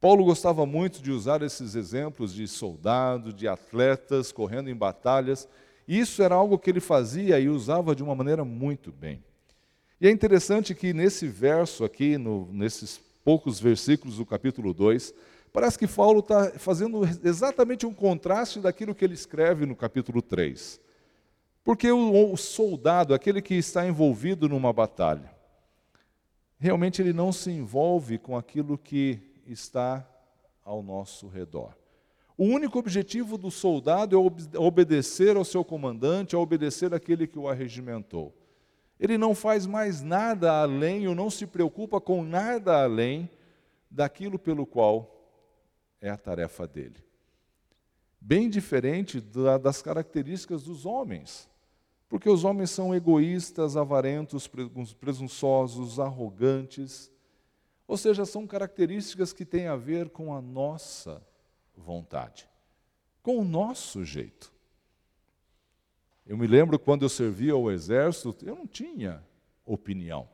Paulo 0.00 0.24
gostava 0.24 0.66
muito 0.66 1.02
de 1.02 1.10
usar 1.10 1.42
esses 1.42 1.74
exemplos 1.74 2.32
de 2.32 2.46
soldados, 2.46 3.34
de 3.34 3.48
atletas 3.48 4.30
correndo 4.30 4.68
em 4.68 4.76
batalhas. 4.76 5.48
Isso 5.88 6.22
era 6.22 6.34
algo 6.34 6.58
que 6.58 6.70
ele 6.70 6.80
fazia 6.80 7.40
e 7.40 7.48
usava 7.48 7.94
de 7.94 8.02
uma 8.02 8.14
maneira 8.14 8.44
muito 8.44 8.92
bem. 8.92 9.24
E 10.00 10.06
é 10.06 10.10
interessante 10.10 10.74
que 10.74 10.92
nesse 10.92 11.26
verso 11.26 11.82
aqui, 11.82 12.18
no, 12.18 12.52
nesses 12.52 13.00
poucos 13.24 13.58
versículos 13.58 14.18
do 14.18 14.26
capítulo 14.26 14.74
2, 14.74 15.14
parece 15.52 15.78
que 15.78 15.88
Paulo 15.88 16.20
está 16.20 16.50
fazendo 16.58 17.00
exatamente 17.24 17.86
um 17.86 17.94
contraste 17.94 18.60
daquilo 18.60 18.94
que 18.94 19.04
ele 19.04 19.14
escreve 19.14 19.64
no 19.64 19.74
capítulo 19.74 20.20
3. 20.20 20.78
Porque 21.66 21.90
o, 21.90 22.32
o 22.32 22.36
soldado, 22.36 23.12
aquele 23.12 23.42
que 23.42 23.54
está 23.54 23.84
envolvido 23.84 24.48
numa 24.48 24.72
batalha, 24.72 25.34
realmente 26.60 27.02
ele 27.02 27.12
não 27.12 27.32
se 27.32 27.50
envolve 27.50 28.18
com 28.18 28.36
aquilo 28.36 28.78
que 28.78 29.20
está 29.44 30.08
ao 30.64 30.80
nosso 30.80 31.26
redor. 31.26 31.76
O 32.38 32.44
único 32.44 32.78
objetivo 32.78 33.36
do 33.36 33.50
soldado 33.50 34.14
é 34.14 34.58
obedecer 34.60 35.36
ao 35.36 35.44
seu 35.44 35.64
comandante, 35.64 36.36
é 36.36 36.38
obedecer 36.38 36.94
àquele 36.94 37.26
que 37.26 37.36
o 37.36 37.48
arregimentou. 37.48 38.32
Ele 39.00 39.18
não 39.18 39.34
faz 39.34 39.66
mais 39.66 40.00
nada 40.00 40.62
além, 40.62 41.08
ou 41.08 41.16
não 41.16 41.28
se 41.28 41.48
preocupa 41.48 42.00
com 42.00 42.22
nada 42.22 42.84
além 42.84 43.28
daquilo 43.90 44.38
pelo 44.38 44.64
qual 44.64 45.20
é 46.00 46.08
a 46.10 46.16
tarefa 46.16 46.64
dele. 46.64 47.04
Bem 48.20 48.48
diferente 48.48 49.20
das 49.60 49.82
características 49.82 50.62
dos 50.62 50.86
homens. 50.86 51.48
Porque 52.08 52.28
os 52.28 52.44
homens 52.44 52.70
são 52.70 52.94
egoístas, 52.94 53.76
avarentos, 53.76 54.48
presunçosos, 54.98 55.98
arrogantes. 55.98 57.10
Ou 57.86 57.96
seja, 57.96 58.24
são 58.24 58.46
características 58.46 59.32
que 59.32 59.44
têm 59.44 59.66
a 59.66 59.76
ver 59.76 60.10
com 60.10 60.34
a 60.34 60.40
nossa 60.40 61.24
vontade, 61.76 62.48
com 63.22 63.38
o 63.38 63.44
nosso 63.44 64.04
jeito. 64.04 64.52
Eu 66.24 66.36
me 66.36 66.46
lembro 66.46 66.78
quando 66.78 67.04
eu 67.04 67.08
servia 67.08 67.52
ao 67.52 67.70
exército, 67.70 68.44
eu 68.44 68.56
não 68.56 68.66
tinha 68.66 69.24
opinião. 69.64 70.28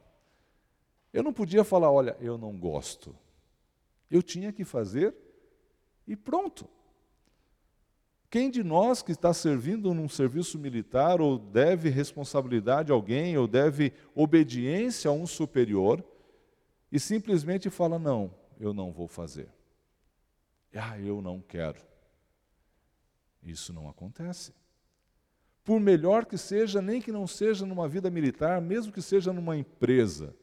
Eu 1.12 1.22
não 1.22 1.32
podia 1.32 1.64
falar, 1.64 1.90
olha, 1.90 2.16
eu 2.20 2.38
não 2.38 2.58
gosto. 2.58 3.14
Eu 4.10 4.22
tinha 4.22 4.52
que 4.52 4.64
fazer 4.64 5.14
e 6.06 6.16
pronto. 6.16 6.68
Quem 8.32 8.50
de 8.50 8.64
nós 8.64 9.02
que 9.02 9.12
está 9.12 9.34
servindo 9.34 9.92
num 9.92 10.08
serviço 10.08 10.58
militar 10.58 11.20
ou 11.20 11.38
deve 11.38 11.90
responsabilidade 11.90 12.90
a 12.90 12.94
alguém 12.94 13.36
ou 13.36 13.46
deve 13.46 13.92
obediência 14.14 15.10
a 15.10 15.12
um 15.12 15.26
superior 15.26 16.02
e 16.90 16.98
simplesmente 16.98 17.68
fala: 17.68 17.98
não, 17.98 18.34
eu 18.58 18.72
não 18.72 18.90
vou 18.90 19.06
fazer. 19.06 19.50
Ah, 20.74 20.98
eu 20.98 21.20
não 21.20 21.42
quero. 21.42 21.78
Isso 23.42 23.70
não 23.70 23.86
acontece. 23.86 24.54
Por 25.62 25.78
melhor 25.78 26.24
que 26.24 26.38
seja, 26.38 26.80
nem 26.80 27.02
que 27.02 27.12
não 27.12 27.26
seja 27.26 27.66
numa 27.66 27.86
vida 27.86 28.08
militar, 28.08 28.62
mesmo 28.62 28.90
que 28.90 29.02
seja 29.02 29.30
numa 29.30 29.58
empresa, 29.58 30.34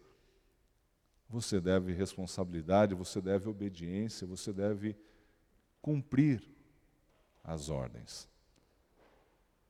você 1.27 1.59
deve 1.59 1.91
responsabilidade, 1.91 2.93
você 2.93 3.19
deve 3.19 3.49
obediência, 3.49 4.27
você 4.27 4.53
deve 4.53 4.95
cumprir 5.81 6.58
as 7.49 7.69
ordens. 7.69 8.29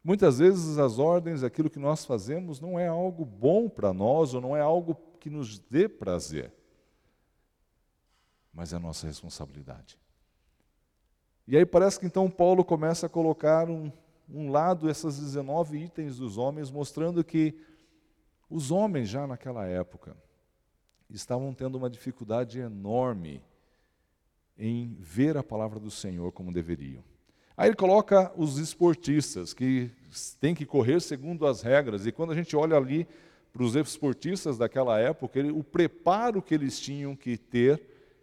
Muitas 0.04 0.40
vezes 0.40 0.78
as 0.78 1.00
ordens, 1.00 1.44
aquilo 1.44 1.70
que 1.70 1.80
nós 1.80 2.06
fazemos, 2.06 2.60
não 2.60 2.78
é 2.78 2.88
algo 2.88 3.24
bom 3.24 3.70
para 3.70 3.94
nós 3.94 4.34
ou 4.34 4.42
não 4.42 4.56
é 4.56 4.62
algo 4.62 4.96
que 5.20 5.30
nos 5.30 5.60
dê 5.60 5.88
prazer, 5.88 6.52
mas 8.54 8.74
é 8.74 8.80
nossa 8.80 9.08
responsabilidade. 9.08 9.98
E 11.48 11.58
aí 11.58 11.66
parece 11.66 12.00
que 12.00 12.06
então 12.06 12.30
Paulo 12.30 12.64
começa 12.64 13.06
a 13.06 13.10
colocar 13.10 13.70
um, 13.70 13.92
um 14.30 14.52
lado 14.52 14.90
essas 14.90 15.18
19 15.18 15.78
itens 15.78 16.18
dos 16.18 16.38
homens, 16.38 16.70
mostrando 16.70 17.24
que 17.24 17.60
os 18.50 18.72
homens 18.72 19.08
já 19.10 19.26
naquela 19.26 19.66
época 19.66 20.16
estavam 21.10 21.54
tendo 21.54 21.78
uma 21.78 21.90
dificuldade 21.90 22.60
enorme 22.60 23.42
em 24.58 24.96
ver 25.00 25.38
a 25.38 25.44
palavra 25.44 25.80
do 25.80 25.90
Senhor 25.90 26.32
como 26.32 26.52
deveriam. 26.52 27.04
Aí 27.60 27.68
ele 27.68 27.76
coloca 27.76 28.32
os 28.38 28.58
esportistas, 28.58 29.54
que 29.54 29.92
têm 30.40 30.56
que 30.56 30.66
correr 30.66 31.02
segundo 31.02 31.46
as 31.46 31.62
regras, 31.62 32.08
e 32.08 32.12
quando 32.14 32.32
a 32.32 32.36
gente 32.36 32.56
olha 32.56 32.78
ali 32.78 33.06
para 33.52 33.64
os 33.64 33.76
esportistas 33.76 34.58
daquela 34.58 34.98
época, 34.98 35.38
ele, 35.38 35.52
o 35.52 35.62
preparo 35.62 36.42
que 36.42 36.54
eles 36.54 36.80
tinham 36.80 37.18
que 37.18 37.38
ter 37.38 37.82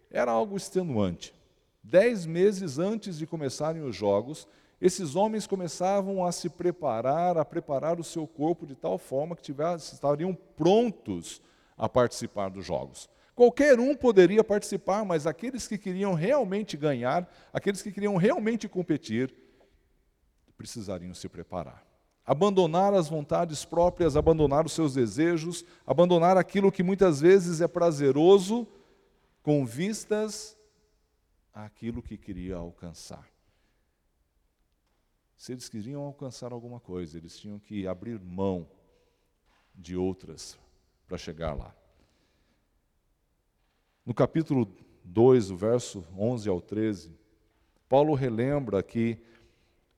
era 0.09 0.31
algo 0.31 0.57
extenuante. 0.57 1.35
Dez 1.83 2.25
meses 2.25 2.79
antes 2.79 3.19
de 3.19 3.27
começarem 3.27 3.83
os 3.83 3.95
jogos, 3.95 4.47
esses 4.81 5.15
homens 5.15 5.45
começavam 5.45 6.25
a 6.25 6.31
se 6.31 6.49
preparar, 6.49 7.37
a 7.37 7.45
preparar 7.45 7.99
o 7.99 8.03
seu 8.03 8.25
corpo 8.25 8.65
de 8.65 8.73
tal 8.73 8.97
forma 8.97 9.35
que 9.35 9.53
estariam 9.77 10.35
prontos 10.55 11.43
a 11.77 11.87
participar 11.87 12.49
dos 12.49 12.65
jogos. 12.65 13.07
Qualquer 13.37 13.79
um 13.79 13.95
poderia 13.95 14.43
participar, 14.43 15.05
mas 15.05 15.27
aqueles 15.27 15.67
que 15.67 15.77
queriam 15.77 16.15
realmente 16.15 16.75
ganhar, 16.75 17.31
aqueles 17.53 17.83
que 17.83 17.91
queriam 17.91 18.15
realmente 18.15 18.67
competir, 18.67 19.31
precisariam 20.57 21.13
se 21.13 21.29
preparar. 21.29 21.85
Abandonar 22.25 22.95
as 22.95 23.07
vontades 23.07 23.63
próprias, 23.63 24.17
abandonar 24.17 24.65
os 24.65 24.71
seus 24.71 24.95
desejos, 24.95 25.63
abandonar 25.85 26.35
aquilo 26.35 26.71
que 26.71 26.81
muitas 26.81 27.21
vezes 27.21 27.61
é 27.61 27.67
prazeroso, 27.67 28.67
com 29.43 29.63
vistas 29.63 30.57
àquilo 31.53 32.01
que 32.01 32.17
queria 32.17 32.55
alcançar. 32.55 33.29
Se 35.35 35.51
eles 35.51 35.69
queriam 35.69 36.01
alcançar 36.01 36.51
alguma 36.51 36.79
coisa, 36.79 37.19
eles 37.19 37.37
tinham 37.37 37.59
que 37.59 37.85
abrir 37.85 38.19
mão 38.19 38.67
de 39.75 39.95
outras 39.95 40.57
para 41.07 41.19
chegar 41.19 41.53
lá. 41.53 41.71
No 44.07 44.13
capítulo 44.13 44.73
2, 45.03 45.51
o 45.51 45.57
verso 45.57 46.01
11 46.17 46.47
ao 46.47 46.61
13, 46.61 47.11
Paulo 47.89 48.13
relembra 48.13 48.81
que 48.81 49.17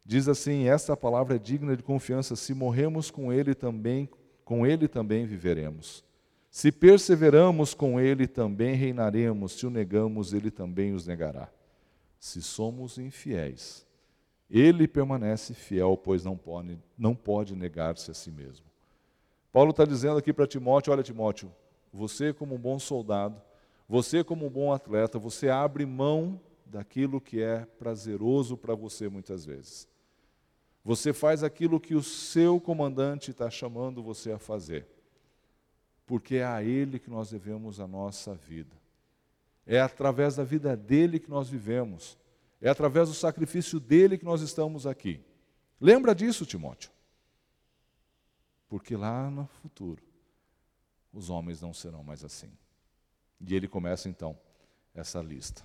diz 0.04 0.28
assim: 0.28 0.68
"Esta 0.68 0.98
palavra 0.98 1.36
é 1.36 1.38
digna 1.38 1.78
de 1.78 1.84
confiança, 1.84 2.36
se 2.36 2.56
morremos 2.56 3.12
com 3.12 3.32
ele 3.32 3.54
também, 3.54 4.10
com 4.44 4.66
ele 4.66 4.88
também 4.88 5.28
viveremos. 5.28 6.04
Se 6.50 6.72
perseveramos 6.72 7.76
com 7.76 8.00
ele 8.00 8.26
também 8.26 8.74
reinaremos, 8.74 9.52
se 9.52 9.68
o 9.68 9.70
negamos, 9.70 10.34
ele 10.34 10.50
também 10.50 10.92
os 10.92 11.06
negará. 11.06 11.48
Se 12.20 12.42
somos 12.42 12.98
infiéis, 12.98 13.86
ele 14.50 14.88
permanece 14.88 15.54
fiel, 15.54 15.96
pois 15.96 16.26
não 16.26 16.36
pode, 16.36 16.80
não 16.98 17.14
pode 17.14 17.56
negar-se 17.56 18.10
a 18.10 18.16
si 18.16 18.32
mesmo. 18.32 18.66
Paulo 19.52 19.70
está 19.70 19.86
dizendo 19.86 20.18
aqui 20.18 20.34
para 20.34 20.48
Timóteo: 20.48 20.92
olha, 20.92 21.04
Timóteo, 21.04 21.52
você, 21.94 22.34
como 22.34 22.56
um 22.56 22.60
bom 22.60 22.80
soldado, 22.80 23.40
você, 23.90 24.24
como 24.24 24.46
um 24.46 24.50
bom 24.52 24.72
atleta, 24.72 25.18
você 25.18 25.50
abre 25.50 25.84
mão 25.84 26.40
daquilo 26.64 27.20
que 27.20 27.42
é 27.42 27.66
prazeroso 27.66 28.56
para 28.56 28.76
você 28.76 29.10
muitas 29.10 29.44
vezes. 29.44 29.88
Você 30.86 31.12
faz 31.12 31.44
aquilo 31.44 31.80
que 31.80 31.96
o 31.96 32.04
seu 32.04 32.62
comandante 32.62 33.32
está 33.32 33.50
chamando 33.50 34.04
você 34.04 34.32
a 34.32 34.38
fazer, 34.38 34.88
porque 36.06 36.36
é 36.36 36.46
a 36.46 36.64
Ele 36.64 37.00
que 37.00 37.10
nós 37.10 37.32
devemos 37.32 37.80
a 37.80 37.88
nossa 37.88 38.36
vida. 38.36 38.78
É 39.66 39.82
através 39.82 40.36
da 40.36 40.44
vida 40.44 40.78
dele 40.78 41.20
que 41.20 41.30
nós 41.30 41.50
vivemos. 41.50 42.16
É 42.62 42.70
através 42.70 43.10
do 43.10 43.16
sacrifício 43.16 43.80
dele 43.80 44.20
que 44.20 44.26
nós 44.26 44.42
estamos 44.42 44.86
aqui. 44.86 45.20
Lembra 45.82 46.14
disso, 46.14 46.46
Timóteo? 46.46 46.92
Porque 48.68 48.96
lá 48.96 49.32
no 49.32 49.48
futuro, 49.64 50.04
os 51.12 51.32
homens 51.32 51.60
não 51.60 51.74
serão 51.74 52.04
mais 52.04 52.24
assim. 52.24 52.52
E 53.46 53.56
ele 53.56 53.68
começa 53.68 54.10
então 54.10 54.38
essa 54.94 55.20
lista. 55.22 55.64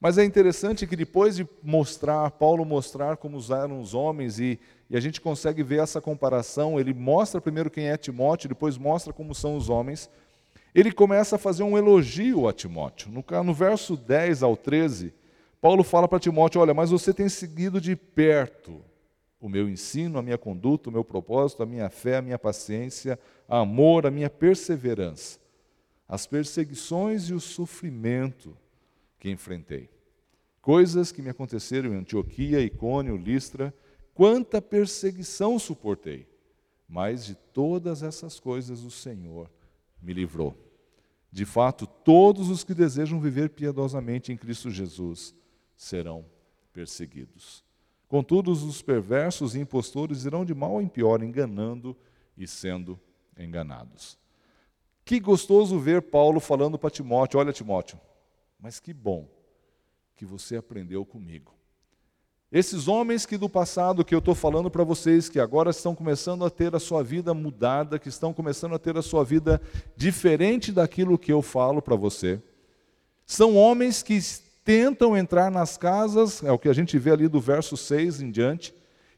Mas 0.00 0.18
é 0.18 0.24
interessante 0.24 0.86
que 0.86 0.96
depois 0.96 1.34
de 1.34 1.48
mostrar, 1.62 2.30
Paulo 2.32 2.64
mostrar 2.64 3.16
como 3.16 3.38
eram 3.54 3.80
os 3.80 3.94
homens, 3.94 4.38
e, 4.38 4.60
e, 4.90 4.96
a 4.96 5.00
gente 5.00 5.20
consegue 5.20 5.62
ver 5.62 5.80
essa 5.80 6.00
comparação, 6.00 6.78
ele 6.78 6.92
mostra 6.92 7.40
primeiro 7.40 7.70
quem 7.70 7.88
é 7.88 7.96
Timóteo, 7.96 8.48
depois 8.48 8.76
mostra 8.76 9.12
como 9.12 9.34
são 9.34 9.56
os 9.56 9.70
homens, 9.70 10.10
ele 10.74 10.92
começa 10.92 11.36
a 11.36 11.38
fazer 11.38 11.62
um 11.62 11.78
elogio 11.78 12.46
a 12.46 12.52
Timóteo. 12.52 13.10
No, 13.10 13.24
no 13.42 13.54
verso 13.54 13.96
10 13.96 14.42
ao 14.42 14.56
13, 14.56 15.14
Paulo 15.60 15.82
fala 15.82 16.06
para 16.06 16.20
Timóteo: 16.20 16.60
Olha, 16.60 16.74
mas 16.74 16.90
você 16.90 17.14
tem 17.14 17.28
seguido 17.28 17.80
de 17.80 17.96
perto 17.96 18.84
o 19.40 19.48
meu 19.48 19.68
ensino, 19.68 20.18
a 20.18 20.22
minha 20.22 20.38
conduta, 20.38 20.88
o 20.88 20.92
meu 20.92 21.04
propósito, 21.04 21.62
a 21.62 21.66
minha 21.66 21.90
fé, 21.90 22.16
a 22.16 22.22
minha 22.22 22.38
paciência, 22.38 23.18
amor, 23.48 24.06
a 24.06 24.10
minha 24.10 24.30
perseverança, 24.30 25.38
as 26.14 26.28
perseguições 26.28 27.28
e 27.28 27.34
o 27.34 27.40
sofrimento 27.40 28.56
que 29.18 29.28
enfrentei. 29.28 29.90
Coisas 30.62 31.10
que 31.10 31.20
me 31.20 31.28
aconteceram 31.28 31.92
em 31.92 31.96
Antioquia, 31.96 32.60
Icônio, 32.60 33.16
Listra, 33.16 33.74
quanta 34.14 34.62
perseguição 34.62 35.58
suportei. 35.58 36.28
Mas 36.88 37.26
de 37.26 37.34
todas 37.34 38.04
essas 38.04 38.38
coisas 38.38 38.84
o 38.84 38.92
Senhor 38.92 39.50
me 40.00 40.12
livrou. 40.12 40.56
De 41.32 41.44
fato, 41.44 41.84
todos 41.84 42.48
os 42.48 42.62
que 42.62 42.74
desejam 42.74 43.20
viver 43.20 43.50
piedosamente 43.50 44.30
em 44.30 44.36
Cristo 44.36 44.70
Jesus 44.70 45.34
serão 45.76 46.24
perseguidos. 46.72 47.64
Contudo, 48.06 48.52
os 48.52 48.80
perversos 48.82 49.56
e 49.56 49.58
impostores 49.58 50.24
irão 50.24 50.44
de 50.44 50.54
mal 50.54 50.80
em 50.80 50.86
pior, 50.86 51.24
enganando 51.24 51.96
e 52.38 52.46
sendo 52.46 53.00
enganados. 53.36 54.16
Que 55.04 55.20
gostoso 55.20 55.78
ver 55.78 56.02
Paulo 56.02 56.40
falando 56.40 56.78
para 56.78 56.90
Timóteo: 56.90 57.38
Olha, 57.38 57.52
Timóteo, 57.52 58.00
mas 58.58 58.80
que 58.80 58.92
bom 58.92 59.28
que 60.16 60.24
você 60.24 60.56
aprendeu 60.56 61.04
comigo. 61.04 61.52
Esses 62.50 62.86
homens 62.86 63.26
que 63.26 63.36
do 63.36 63.48
passado 63.48 64.04
que 64.04 64.14
eu 64.14 64.20
estou 64.20 64.34
falando 64.34 64.70
para 64.70 64.84
vocês, 64.84 65.28
que 65.28 65.40
agora 65.40 65.70
estão 65.70 65.92
começando 65.92 66.44
a 66.44 66.50
ter 66.50 66.74
a 66.74 66.78
sua 66.78 67.02
vida 67.02 67.34
mudada, 67.34 67.98
que 67.98 68.08
estão 68.08 68.32
começando 68.32 68.76
a 68.76 68.78
ter 68.78 68.96
a 68.96 69.02
sua 69.02 69.24
vida 69.24 69.60
diferente 69.96 70.70
daquilo 70.70 71.18
que 71.18 71.32
eu 71.32 71.42
falo 71.42 71.82
para 71.82 71.96
você, 71.96 72.40
são 73.26 73.56
homens 73.56 74.04
que 74.04 74.20
tentam 74.64 75.16
entrar 75.16 75.50
nas 75.50 75.76
casas, 75.76 76.44
é 76.44 76.52
o 76.52 76.58
que 76.58 76.68
a 76.68 76.72
gente 76.72 76.96
vê 76.96 77.10
ali 77.10 77.26
do 77.26 77.40
verso 77.40 77.76
6 77.76 78.22
em 78.22 78.30
diante, 78.30 78.72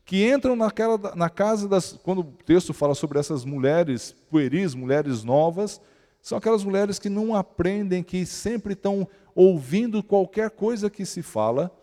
que 0.06 0.24
entram 0.24 0.54
naquela, 0.54 0.96
na 1.16 1.28
casa 1.28 1.68
das. 1.68 1.98
Quando 2.00 2.20
o 2.20 2.24
texto 2.24 2.72
fala 2.72 2.94
sobre 2.94 3.18
essas 3.18 3.44
mulheres 3.44 4.14
pueris, 4.30 4.72
mulheres 4.72 5.24
novas, 5.24 5.80
são 6.22 6.38
aquelas 6.38 6.62
mulheres 6.62 7.00
que 7.00 7.08
não 7.08 7.34
aprendem, 7.34 8.04
que 8.04 8.24
sempre 8.24 8.74
estão 8.74 9.06
ouvindo 9.34 10.04
qualquer 10.04 10.50
coisa 10.50 10.88
que 10.88 11.04
se 11.04 11.22
fala, 11.22 11.76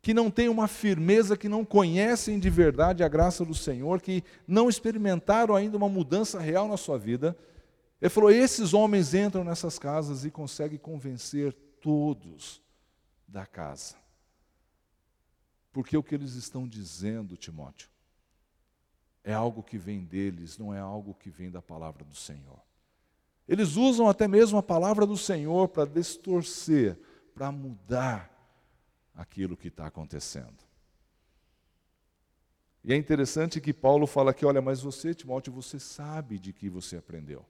que 0.00 0.14
não 0.14 0.30
têm 0.30 0.48
uma 0.48 0.66
firmeza, 0.66 1.36
que 1.36 1.48
não 1.48 1.62
conhecem 1.62 2.38
de 2.38 2.48
verdade 2.48 3.04
a 3.04 3.08
graça 3.08 3.44
do 3.44 3.54
Senhor, 3.54 4.00
que 4.00 4.24
não 4.48 4.70
experimentaram 4.70 5.54
ainda 5.54 5.76
uma 5.76 5.90
mudança 5.90 6.40
real 6.40 6.66
na 6.66 6.78
sua 6.78 6.98
vida. 6.98 7.36
Ele 8.00 8.08
falou: 8.08 8.30
esses 8.30 8.72
homens 8.72 9.12
entram 9.12 9.44
nessas 9.44 9.78
casas 9.78 10.24
e 10.24 10.30
conseguem 10.30 10.78
convencer 10.78 11.52
todos 11.82 12.62
da 13.28 13.44
casa. 13.44 14.01
Porque 15.72 15.96
o 15.96 16.02
que 16.02 16.14
eles 16.14 16.34
estão 16.34 16.68
dizendo, 16.68 17.36
Timóteo, 17.36 17.88
é 19.24 19.32
algo 19.32 19.62
que 19.62 19.78
vem 19.78 20.04
deles, 20.04 20.58
não 20.58 20.74
é 20.74 20.78
algo 20.80 21.14
que 21.14 21.30
vem 21.30 21.50
da 21.50 21.62
palavra 21.62 22.04
do 22.04 22.14
Senhor. 22.14 22.60
Eles 23.48 23.76
usam 23.76 24.08
até 24.08 24.28
mesmo 24.28 24.58
a 24.58 24.62
palavra 24.62 25.06
do 25.06 25.16
Senhor 25.16 25.68
para 25.68 25.88
distorcer, 25.88 26.98
para 27.34 27.50
mudar 27.50 28.30
aquilo 29.14 29.56
que 29.56 29.68
está 29.68 29.86
acontecendo. 29.86 30.62
E 32.84 32.92
é 32.92 32.96
interessante 32.96 33.60
que 33.60 33.72
Paulo 33.72 34.06
fala 34.06 34.32
aqui: 34.32 34.44
olha, 34.44 34.60
mas 34.60 34.82
você, 34.82 35.14
Timóteo, 35.14 35.52
você 35.52 35.78
sabe 35.78 36.38
de 36.38 36.52
que 36.52 36.68
você 36.68 36.96
aprendeu. 36.96 37.44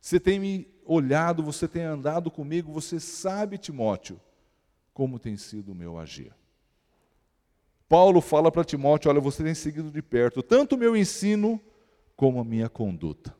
Você 0.00 0.20
tem 0.20 0.38
me 0.38 0.68
olhado, 0.84 1.42
você 1.42 1.66
tem 1.66 1.82
andado 1.82 2.30
comigo, 2.30 2.72
você 2.72 3.00
sabe, 3.00 3.58
Timóteo, 3.58 4.20
como 4.92 5.18
tem 5.18 5.36
sido 5.36 5.72
o 5.72 5.74
meu 5.74 5.98
agir. 5.98 6.32
Paulo 7.88 8.20
fala 8.20 8.50
para 8.50 8.64
Timóteo: 8.64 9.10
olha, 9.10 9.20
você 9.20 9.42
tem 9.42 9.54
seguido 9.54 9.90
de 9.90 10.02
perto 10.02 10.42
tanto 10.42 10.74
o 10.74 10.78
meu 10.78 10.96
ensino 10.96 11.60
como 12.16 12.40
a 12.40 12.44
minha 12.44 12.68
conduta. 12.68 13.36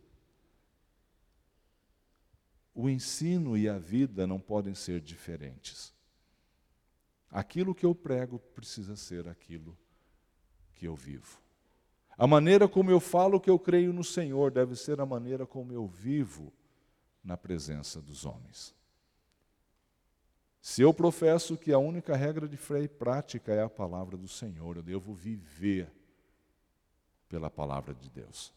O 2.75 2.91
ensino 2.91 3.57
e 3.57 3.69
a 3.69 3.79
vida 3.79 4.27
não 4.27 4.39
podem 4.39 4.75
ser 4.75 5.01
diferentes. 5.01 5.95
Aquilo 7.31 7.75
que 7.75 7.87
eu 7.87 7.95
prego 7.95 8.39
precisa 8.39 8.97
ser 8.97 9.27
aquilo 9.27 9.77
que 10.75 10.87
eu 10.87 10.95
vivo. 10.95 11.41
A 12.19 12.27
maneira 12.27 12.69
como 12.69 12.91
eu 12.91 13.01
falo 13.01 13.41
que 13.41 13.51
eu 13.51 13.59
creio 13.59 13.93
no 13.93 14.05
Senhor 14.05 14.51
deve 14.51 14.77
ser 14.77 15.01
a 15.01 15.07
maneira 15.07 15.47
como 15.47 15.73
eu 15.73 15.87
vivo 15.87 16.53
na 17.23 17.37
presença 17.37 18.01
dos 18.01 18.25
homens. 18.25 18.75
Se 20.67 20.83
eu 20.83 20.93
professo 20.93 21.57
que 21.57 21.73
a 21.73 21.79
única 21.79 22.17
regra 22.17 22.49
de 22.49 22.57
fé 22.57 22.83
e 22.83 22.89
prática 22.89 23.53
é 23.53 23.63
a 23.63 23.71
palavra 23.71 24.17
do 24.17 24.27
Senhor, 24.27 24.77
eu 24.77 24.83
devo 24.83 25.15
viver 25.15 25.89
pela 27.29 27.49
palavra 27.49 27.95
de 27.95 28.11
Deus. 28.11 28.53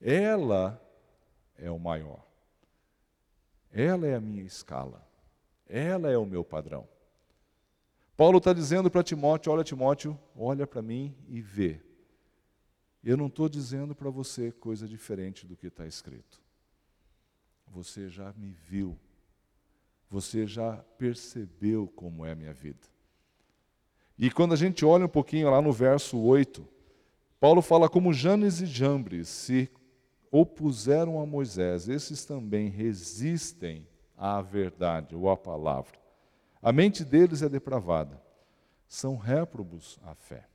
Ela 0.00 0.82
é 1.56 1.70
o 1.70 1.78
maior. 1.78 2.26
Ela 3.70 4.08
é 4.08 4.16
a 4.16 4.20
minha 4.20 4.42
escala. 4.42 5.08
Ela 5.68 6.10
é 6.10 6.18
o 6.18 6.26
meu 6.26 6.42
padrão. 6.42 6.88
Paulo 8.16 8.38
está 8.38 8.52
dizendo 8.52 8.90
para 8.90 9.04
Timóteo: 9.04 9.52
olha, 9.52 9.62
Timóteo, 9.62 10.18
olha 10.34 10.66
para 10.66 10.82
mim 10.82 11.14
e 11.28 11.40
vê. 11.40 11.80
Eu 13.04 13.16
não 13.16 13.28
estou 13.28 13.48
dizendo 13.48 13.94
para 13.94 14.10
você 14.10 14.50
coisa 14.50 14.88
diferente 14.88 15.46
do 15.46 15.56
que 15.56 15.68
está 15.68 15.86
escrito. 15.86 16.42
Você 17.68 18.08
já 18.08 18.32
me 18.32 18.50
viu 18.50 18.98
você 20.10 20.46
já 20.46 20.72
percebeu 20.98 21.86
como 21.94 22.26
é 22.26 22.32
a 22.32 22.36
minha 22.36 22.52
vida. 22.52 22.88
E 24.18 24.30
quando 24.30 24.52
a 24.52 24.56
gente 24.56 24.84
olha 24.84 25.06
um 25.06 25.08
pouquinho 25.08 25.50
lá 25.50 25.62
no 25.62 25.72
verso 25.72 26.18
8, 26.18 26.66
Paulo 27.38 27.62
fala 27.62 27.88
como 27.88 28.12
Janes 28.12 28.60
e 28.60 28.66
Jambres 28.66 29.28
se 29.28 29.70
opuseram 30.30 31.20
a 31.20 31.24
Moisés, 31.24 31.88
esses 31.88 32.24
também 32.24 32.68
resistem 32.68 33.86
à 34.16 34.42
verdade 34.42 35.14
ou 35.14 35.30
à 35.30 35.36
palavra. 35.36 35.98
A 36.60 36.72
mente 36.72 37.04
deles 37.04 37.40
é 37.40 37.48
depravada, 37.48 38.20
são 38.86 39.16
réprobos 39.16 39.98
à 40.04 40.14
fé. 40.14 40.46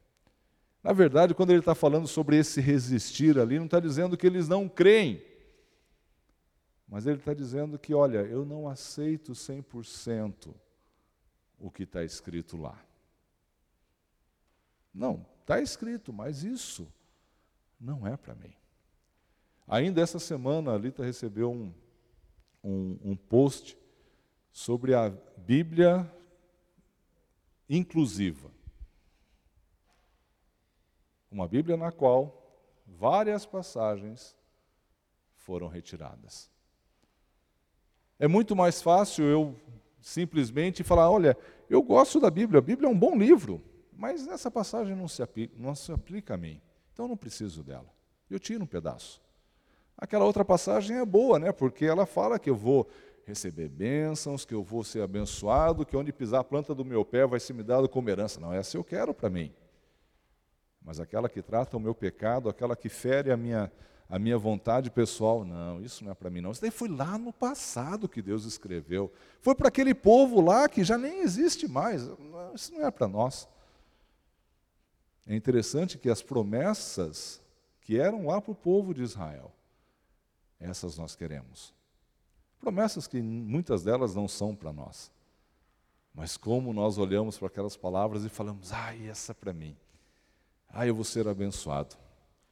Na 0.83 0.93
verdade, 0.93 1.33
quando 1.33 1.49
ele 1.49 1.59
está 1.59 1.73
falando 1.73 2.07
sobre 2.07 2.37
esse 2.37 2.61
resistir 2.61 3.39
ali, 3.39 3.57
não 3.57 3.65
está 3.65 3.79
dizendo 3.79 4.15
que 4.15 4.27
eles 4.27 4.47
não 4.47 4.69
creem, 4.69 5.19
Mas 6.87 7.07
ele 7.07 7.17
está 7.17 7.33
dizendo 7.33 7.79
que, 7.79 7.93
olha, 7.93 8.19
eu 8.19 8.45
não 8.45 8.67
aceito 8.67 9.31
100% 9.33 10.53
o 11.59 11.71
que 11.71 11.83
está 11.83 12.03
escrito 12.03 12.57
lá. 12.57 12.79
Não, 14.93 15.25
está 15.41 15.59
escrito, 15.59 16.13
mas 16.13 16.43
isso 16.43 16.87
não 17.79 18.07
é 18.07 18.15
para 18.15 18.35
mim. 18.35 18.53
Ainda 19.67 20.01
essa 20.01 20.19
semana, 20.19 20.73
a 20.73 20.77
Lita 20.77 21.03
recebeu 21.03 21.51
um, 21.51 21.73
um, 22.63 22.99
um 23.03 23.15
post 23.15 23.77
sobre 24.51 24.93
a 24.93 25.09
Bíblia 25.37 26.09
inclusiva. 27.67 28.51
Uma 31.31 31.47
Bíblia 31.47 31.75
na 31.75 31.91
qual 31.91 32.41
várias 32.85 33.45
passagens 33.45 34.35
foram 35.35 35.67
retiradas. 35.67 36.49
É 38.19 38.28
muito 38.28 38.56
mais 38.56 38.82
fácil 38.82 39.25
eu 39.25 39.56
simplesmente 40.01 40.84
falar: 40.84 41.10
olha, 41.10 41.38
eu 41.69 41.82
gosto 41.82 42.19
da 42.19 42.30
Bíblia, 42.30 42.60
a 42.60 42.62
Bíblia 42.62 42.88
é 42.88 42.91
um 42.91 42.97
bom 42.97 43.17
livro, 43.17 43.62
mas 43.91 44.28
essa 44.28 44.49
passagem 44.49 44.95
não 44.95 45.08
se 45.08 45.21
aplica, 45.21 45.54
não 45.58 45.75
se 45.75 45.91
aplica 45.91 46.34
a 46.36 46.38
mim, 46.38 46.62
então 46.93 47.08
não 47.08 47.17
preciso 47.17 47.63
dela. 47.63 47.93
Eu 48.30 48.39
tiro 48.39 48.63
um 48.63 48.67
pedaço. 48.67 49.21
Aquela 49.97 50.25
outra 50.25 50.43
passagem 50.43 50.97
é 50.97 51.06
boa, 51.06 51.39
né? 51.39 51.51
Porque 51.51 51.86
ela 51.86 52.06
fala 52.06 52.38
que 52.38 52.49
eu 52.49 52.56
vou 52.56 52.88
receber 53.25 53.69
bênçãos, 53.69 54.45
que 54.45 54.54
eu 54.54 54.62
vou 54.62 54.84
ser 54.84 55.01
abençoado, 55.01 55.86
que 55.86 55.95
onde 55.97 56.13
pisar 56.13 56.41
a 56.41 56.43
planta 56.43 56.75
do 56.75 56.86
meu 56.86 57.04
pé 57.04 57.25
vai 57.25 57.39
ser 57.39 57.54
me 57.54 57.63
dado 57.63 57.89
como 57.89 58.10
herança. 58.10 58.39
Não, 58.39 58.54
essa 58.54 58.78
eu 58.78 58.84
quero 58.84 59.13
para 59.13 59.30
mim. 59.30 59.54
Mas 60.84 60.99
aquela 60.99 61.28
que 61.28 61.41
trata 61.41 61.75
o 61.75 61.80
meu 61.80 61.95
pecado, 61.95 62.47
aquela 62.47 62.75
que 62.75 62.89
fere 62.89 63.32
a 63.32 63.38
minha, 63.38 63.71
a 64.07 64.19
minha 64.19 64.37
vontade 64.37 64.91
pessoal, 64.91 65.43
não, 65.43 65.81
isso 65.81 66.03
não 66.03 66.11
é 66.11 66.15
para 66.15 66.29
mim 66.29 66.39
não. 66.39 66.51
Isso 66.51 66.61
daí 66.61 66.69
foi 66.69 66.87
lá 66.87 67.17
no 67.17 67.33
passado 67.33 68.07
que 68.07 68.21
Deus 68.21 68.45
escreveu. 68.45 69.11
Foi 69.41 69.55
para 69.55 69.67
aquele 69.67 69.95
povo 69.95 70.41
lá 70.41 70.69
que 70.69 70.83
já 70.83 70.97
nem 70.97 71.21
existe 71.21 71.67
mais. 71.67 72.03
Isso 72.53 72.71
não 72.73 72.85
é 72.85 72.91
para 72.91 73.07
nós. 73.07 73.47
É 75.25 75.35
interessante 75.35 75.97
que 75.97 76.09
as 76.09 76.21
promessas 76.21 77.41
que 77.81 77.99
eram 77.99 78.27
lá 78.27 78.39
para 78.39 78.51
o 78.51 78.55
povo 78.55 78.93
de 78.93 79.01
Israel, 79.01 79.51
essas 80.59 80.97
nós 80.97 81.15
queremos. 81.15 81.73
Promessas 82.59 83.07
que 83.07 83.21
muitas 83.21 83.83
delas 83.83 84.13
não 84.13 84.27
são 84.27 84.55
para 84.55 84.71
nós. 84.71 85.11
Mas 86.13 86.37
como 86.37 86.73
nós 86.73 86.97
olhamos 86.97 87.37
para 87.37 87.47
aquelas 87.47 87.75
palavras 87.75 88.23
e 88.23 88.29
falamos, 88.29 88.71
ah, 88.71 88.95
essa 88.95 89.31
é 89.31 89.35
para 89.35 89.51
mim. 89.51 89.75
Ah, 90.69 90.85
eu 90.85 90.95
vou 90.95 91.03
ser 91.03 91.27
abençoado. 91.27 91.95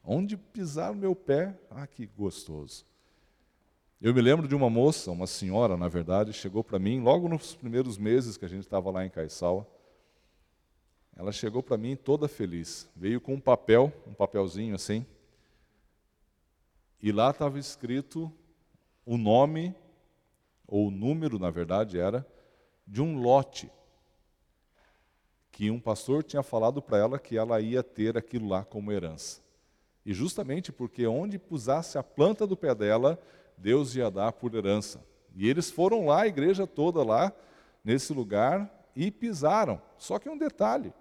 Onde 0.04 0.36
pisar 0.36 0.92
o 0.92 0.96
meu 0.96 1.16
pé, 1.16 1.58
ah, 1.70 1.88
que 1.88 2.06
gostoso. 2.06 2.86
Eu 4.02 4.14
me 4.14 4.22
lembro 4.22 4.50
de 4.50 4.54
uma 4.54 4.70
moça, 4.70 5.10
uma 5.12 5.26
senhora, 5.26 5.78
na 5.78 5.88
verdade, 5.88 6.34
chegou 6.34 6.62
para 6.62 6.78
mim 6.78 7.00
logo 7.00 7.30
nos 7.30 7.56
primeiros 7.56 7.98
meses 7.98 8.36
que 8.36 8.44
a 8.44 8.50
gente 8.50 8.64
estava 8.64 8.92
lá 8.92 9.06
em 9.06 9.10
Caiçal. 9.10 9.66
Ela 11.16 11.32
chegou 11.32 11.64
para 11.64 11.78
mim 11.78 11.96
toda 11.96 12.28
feliz. 12.28 12.90
Veio 12.94 13.22
com 13.22 13.36
um 13.36 13.40
papel, 13.40 13.94
um 14.06 14.14
papelzinho 14.14 14.76
assim. 14.76 15.06
E 17.02 17.14
lá 17.14 17.30
estava 17.30 17.58
escrito 17.58 18.30
o 19.06 19.18
nome, 19.18 19.74
ou 20.68 20.88
o 20.88 20.92
número, 20.92 21.40
na 21.40 21.50
verdade, 21.50 21.98
era, 21.98 22.28
de 22.86 23.02
um 23.02 23.22
lote 23.22 23.72
que 25.50 25.70
um 25.70 25.80
pastor 25.80 26.24
tinha 26.24 26.42
falado 26.42 26.82
para 26.82 26.98
ela 26.98 27.20
que 27.20 27.38
ela 27.38 27.62
ia 27.62 27.84
ter 27.84 28.18
aquilo 28.18 28.50
lá 28.50 28.66
como 28.66 28.92
herança. 28.92 29.42
E 30.06 30.14
justamente 30.14 30.72
porque 30.72 31.08
onde 31.08 31.40
pusasse 31.40 31.98
a 31.98 32.04
planta 32.04 32.46
do 32.46 32.58
pé 32.58 32.76
dela, 32.76 33.20
Deus 33.58 33.96
ia 33.96 34.12
dar 34.12 34.34
por 34.34 34.54
herança. 34.54 35.06
E 35.36 35.50
eles 35.50 35.72
foram 35.72 36.06
lá, 36.06 36.22
a 36.22 36.28
igreja 36.28 36.68
toda 36.68 37.04
lá, 37.04 37.34
nesse 37.84 38.14
lugar, 38.14 38.90
e 38.96 39.10
pisaram. 39.10 39.82
Só 39.98 40.20
que 40.20 40.30
um 40.30 40.38
detalhe: 40.38 40.94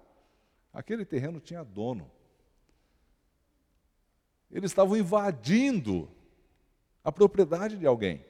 aquele 0.72 1.04
terreno 1.04 1.40
tinha 1.40 1.64
dono. 1.64 2.10
Eles 4.50 4.70
estavam 4.70 4.96
invadindo 4.96 6.08
a 7.02 7.10
propriedade 7.10 7.76
de 7.76 7.86
alguém. 7.86 8.24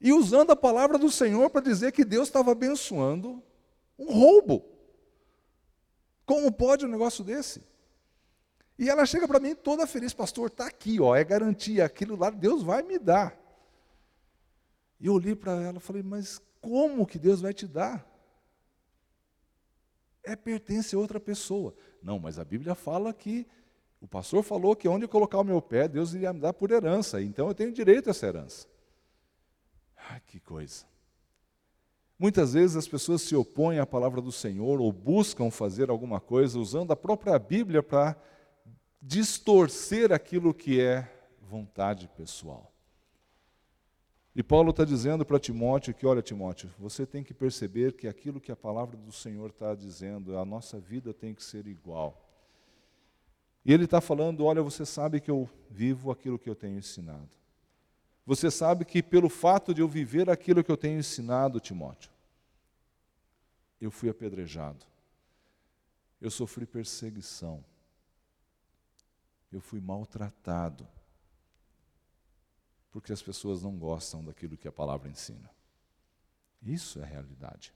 E 0.00 0.12
usando 0.12 0.50
a 0.50 0.56
palavra 0.56 0.98
do 0.98 1.10
Senhor 1.10 1.48
para 1.50 1.60
dizer 1.60 1.92
que 1.92 2.04
Deus 2.04 2.28
estava 2.28 2.50
abençoando 2.52 3.42
um 3.98 4.12
roubo. 4.12 4.64
Como 6.26 6.50
pode 6.50 6.84
um 6.84 6.88
negócio 6.88 7.22
desse? 7.22 7.62
E 8.78 8.88
ela 8.88 9.06
chega 9.06 9.28
para 9.28 9.38
mim 9.38 9.54
toda 9.54 9.86
feliz, 9.86 10.14
pastor, 10.14 10.48
está 10.48 10.66
aqui, 10.66 11.00
ó, 11.00 11.14
é 11.14 11.22
garantia, 11.22 11.84
aquilo 11.84 12.16
lá 12.16 12.30
Deus 12.30 12.62
vai 12.62 12.82
me 12.82 12.98
dar. 12.98 13.38
E 14.98 15.06
eu 15.06 15.14
olhei 15.14 15.34
para 15.34 15.52
ela 15.60 15.78
e 15.78 15.80
falei, 15.80 16.02
mas 16.02 16.40
como 16.60 17.06
que 17.06 17.18
Deus 17.18 17.40
vai 17.40 17.52
te 17.52 17.66
dar? 17.66 18.06
É 20.22 20.36
pertence 20.36 20.94
a 20.94 20.98
outra 20.98 21.18
pessoa. 21.18 21.74
Não, 22.02 22.18
mas 22.18 22.38
a 22.38 22.44
Bíblia 22.44 22.74
fala 22.74 23.12
que 23.12 23.46
o 24.00 24.06
pastor 24.08 24.42
falou 24.42 24.74
que 24.74 24.88
onde 24.88 25.04
eu 25.04 25.08
colocar 25.08 25.38
o 25.38 25.44
meu 25.44 25.60
pé, 25.60 25.86
Deus 25.86 26.14
iria 26.14 26.32
me 26.32 26.40
dar 26.40 26.52
por 26.52 26.70
herança, 26.70 27.20
então 27.20 27.48
eu 27.48 27.54
tenho 27.54 27.72
direito 27.72 28.08
a 28.08 28.10
essa 28.10 28.26
herança. 28.26 28.66
Ai, 29.96 30.20
que 30.26 30.40
coisa. 30.40 30.84
Muitas 32.18 32.52
vezes 32.52 32.76
as 32.76 32.86
pessoas 32.86 33.22
se 33.22 33.34
opõem 33.34 33.78
à 33.78 33.86
palavra 33.86 34.20
do 34.20 34.30
Senhor 34.30 34.80
ou 34.80 34.92
buscam 34.92 35.50
fazer 35.50 35.90
alguma 35.90 36.20
coisa 36.20 36.58
usando 36.58 36.92
a 36.92 36.96
própria 36.96 37.36
Bíblia 37.38 37.82
para 37.82 38.16
distorcer 39.02 40.12
aquilo 40.12 40.54
que 40.54 40.80
é 40.80 41.10
vontade 41.40 42.08
pessoal. 42.16 42.72
E 44.34 44.42
Paulo 44.42 44.70
está 44.70 44.84
dizendo 44.84 45.26
para 45.26 45.40
Timóteo 45.40 45.92
que, 45.92 46.06
olha, 46.06 46.22
Timóteo, 46.22 46.70
você 46.78 47.04
tem 47.04 47.22
que 47.22 47.34
perceber 47.34 47.92
que 47.92 48.08
aquilo 48.08 48.40
que 48.40 48.52
a 48.52 48.56
palavra 48.56 48.96
do 48.96 49.12
Senhor 49.12 49.50
está 49.50 49.74
dizendo, 49.74 50.38
a 50.38 50.44
nossa 50.44 50.78
vida 50.78 51.12
tem 51.12 51.34
que 51.34 51.44
ser 51.44 51.66
igual. 51.66 52.26
E 53.64 53.72
ele 53.72 53.84
está 53.84 54.00
falando: 54.00 54.44
olha, 54.44 54.62
você 54.62 54.86
sabe 54.86 55.20
que 55.20 55.30
eu 55.30 55.50
vivo 55.68 56.10
aquilo 56.10 56.38
que 56.38 56.48
eu 56.48 56.54
tenho 56.54 56.78
ensinado. 56.78 57.28
Você 58.24 58.50
sabe 58.50 58.84
que 58.84 59.02
pelo 59.02 59.28
fato 59.28 59.74
de 59.74 59.80
eu 59.80 59.88
viver 59.88 60.30
aquilo 60.30 60.62
que 60.62 60.70
eu 60.70 60.76
tenho 60.76 60.98
ensinado, 60.98 61.60
Timóteo, 61.60 62.10
eu 63.80 63.90
fui 63.90 64.08
apedrejado, 64.08 64.86
eu 66.20 66.30
sofri 66.30 66.64
perseguição, 66.64 67.62
eu 69.52 69.60
fui 69.60 69.80
maltratado, 69.80 70.86
porque 72.90 73.12
as 73.12 73.22
pessoas 73.22 73.62
não 73.62 73.76
gostam 73.76 74.24
daquilo 74.24 74.56
que 74.56 74.68
a 74.68 74.72
palavra 74.72 75.08
ensina. 75.08 75.50
Isso 76.62 77.00
é 77.00 77.04
realidade. 77.04 77.72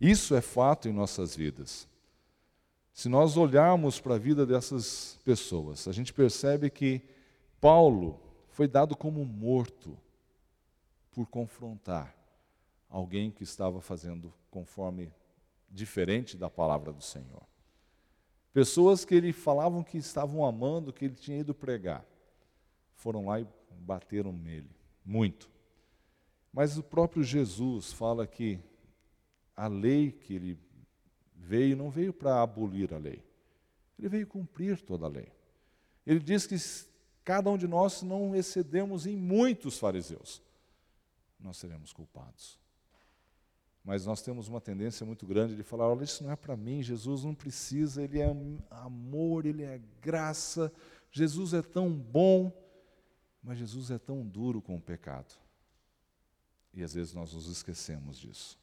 Isso 0.00 0.34
é 0.34 0.40
fato 0.40 0.88
em 0.88 0.92
nossas 0.92 1.34
vidas. 1.34 1.88
Se 2.92 3.08
nós 3.08 3.36
olharmos 3.36 4.00
para 4.00 4.14
a 4.14 4.18
vida 4.18 4.46
dessas 4.46 5.18
pessoas, 5.24 5.86
a 5.88 5.92
gente 5.92 6.12
percebe 6.12 6.70
que 6.70 7.02
Paulo 7.60 8.20
foi 8.48 8.66
dado 8.66 8.96
como 8.96 9.24
morto 9.24 9.96
por 11.12 11.26
confrontar 11.26 12.14
alguém 12.88 13.30
que 13.30 13.42
estava 13.42 13.80
fazendo 13.80 14.32
conforme 14.50 15.12
diferente 15.70 16.36
da 16.36 16.48
palavra 16.48 16.92
do 16.92 17.02
Senhor. 17.02 17.42
Pessoas 18.58 19.04
que 19.04 19.14
ele 19.14 19.32
falavam 19.32 19.84
que 19.84 19.98
estavam 19.98 20.44
amando, 20.44 20.92
que 20.92 21.04
ele 21.04 21.14
tinha 21.14 21.38
ido 21.38 21.54
pregar, 21.54 22.04
foram 22.96 23.26
lá 23.26 23.40
e 23.40 23.46
bateram 23.70 24.32
nele, 24.32 24.68
muito. 25.04 25.48
Mas 26.52 26.76
o 26.76 26.82
próprio 26.82 27.22
Jesus 27.22 27.92
fala 27.92 28.26
que 28.26 28.58
a 29.54 29.68
lei 29.68 30.10
que 30.10 30.34
ele 30.34 30.58
veio 31.36 31.76
não 31.76 31.88
veio 31.88 32.12
para 32.12 32.42
abolir 32.42 32.92
a 32.92 32.98
lei, 32.98 33.24
ele 33.96 34.08
veio 34.08 34.26
cumprir 34.26 34.80
toda 34.80 35.06
a 35.06 35.08
lei. 35.08 35.30
Ele 36.04 36.18
diz 36.18 36.44
que 36.44 36.56
cada 37.22 37.48
um 37.50 37.56
de 37.56 37.68
nós 37.68 38.02
não 38.02 38.34
excedemos 38.34 39.06
em 39.06 39.16
muitos 39.16 39.78
fariseus, 39.78 40.42
nós 41.38 41.58
seremos 41.58 41.92
culpados. 41.92 42.57
Mas 43.88 44.04
nós 44.04 44.20
temos 44.20 44.48
uma 44.48 44.60
tendência 44.60 45.06
muito 45.06 45.26
grande 45.26 45.56
de 45.56 45.62
falar: 45.62 45.88
olha, 45.88 46.04
isso 46.04 46.22
não 46.22 46.30
é 46.30 46.36
para 46.36 46.54
mim, 46.54 46.82
Jesus 46.82 47.24
não 47.24 47.34
precisa, 47.34 48.02
Ele 48.02 48.18
é 48.18 48.30
amor, 48.70 49.46
Ele 49.46 49.62
é 49.62 49.80
graça, 50.02 50.70
Jesus 51.10 51.54
é 51.54 51.62
tão 51.62 51.90
bom, 51.90 52.52
mas 53.42 53.56
Jesus 53.56 53.90
é 53.90 53.98
tão 53.98 54.26
duro 54.26 54.60
com 54.60 54.76
o 54.76 54.80
pecado. 54.80 55.34
E 56.74 56.82
às 56.82 56.92
vezes 56.92 57.14
nós 57.14 57.32
nos 57.32 57.48
esquecemos 57.48 58.18
disso. 58.18 58.58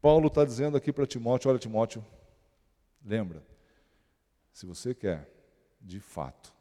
Paulo 0.00 0.28
está 0.28 0.44
dizendo 0.44 0.76
aqui 0.76 0.92
para 0.92 1.04
Timóteo: 1.04 1.50
olha, 1.50 1.58
Timóteo, 1.58 2.06
lembra, 3.04 3.44
se 4.52 4.66
você 4.66 4.94
quer, 4.94 5.28
de 5.80 5.98
fato, 5.98 6.54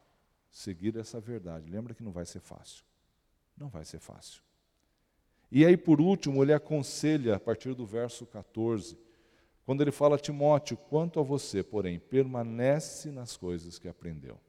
seguir 0.49 0.97
essa 0.97 1.19
verdade. 1.19 1.69
Lembra 1.69 1.93
que 1.93 2.01
não 2.01 2.11
vai 2.11 2.25
ser 2.25 2.39
fácil. 2.39 2.83
Não 3.55 3.69
vai 3.69 3.85
ser 3.85 3.99
fácil. 3.99 4.46
E 5.51 5.65
aí, 5.65 5.77
por 5.77 6.01
último, 6.01 6.43
ele 6.43 6.53
aconselha, 6.53 7.35
a 7.35 7.39
partir 7.39 7.73
do 7.73 7.85
verso 7.85 8.25
14, 8.25 8.97
quando 9.65 9.81
ele 9.81 9.91
fala 9.91 10.15
a 10.15 10.19
Timóteo: 10.19 10.75
quanto 10.75 11.19
a 11.19 11.23
você, 11.23 11.63
porém, 11.63 11.99
permanece 11.99 13.11
nas 13.11 13.37
coisas 13.37 13.79
que 13.79 13.87
aprendeu. 13.87 14.39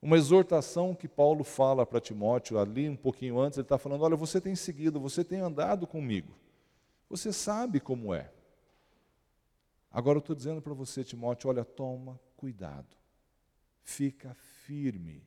Uma 0.00 0.16
exortação 0.16 0.94
que 0.94 1.08
Paulo 1.08 1.44
fala 1.44 1.86
para 1.86 2.00
Timóteo 2.00 2.58
ali 2.58 2.88
um 2.88 2.96
pouquinho 2.96 3.38
antes, 3.38 3.58
ele 3.58 3.64
está 3.64 3.78
falando: 3.78 4.02
olha, 4.02 4.16
você 4.16 4.40
tem 4.40 4.54
seguido, 4.54 5.00
você 5.00 5.24
tem 5.24 5.40
andado 5.40 5.86
comigo, 5.86 6.32
você 7.08 7.32
sabe 7.32 7.80
como 7.80 8.14
é. 8.14 8.32
Agora 9.90 10.16
eu 10.16 10.20
estou 10.20 10.34
dizendo 10.34 10.62
para 10.62 10.74
você, 10.74 11.02
Timóteo: 11.02 11.50
olha, 11.50 11.64
toma 11.64 12.20
cuidado, 12.36 12.96
fica 13.82 14.34
firme, 14.64 15.24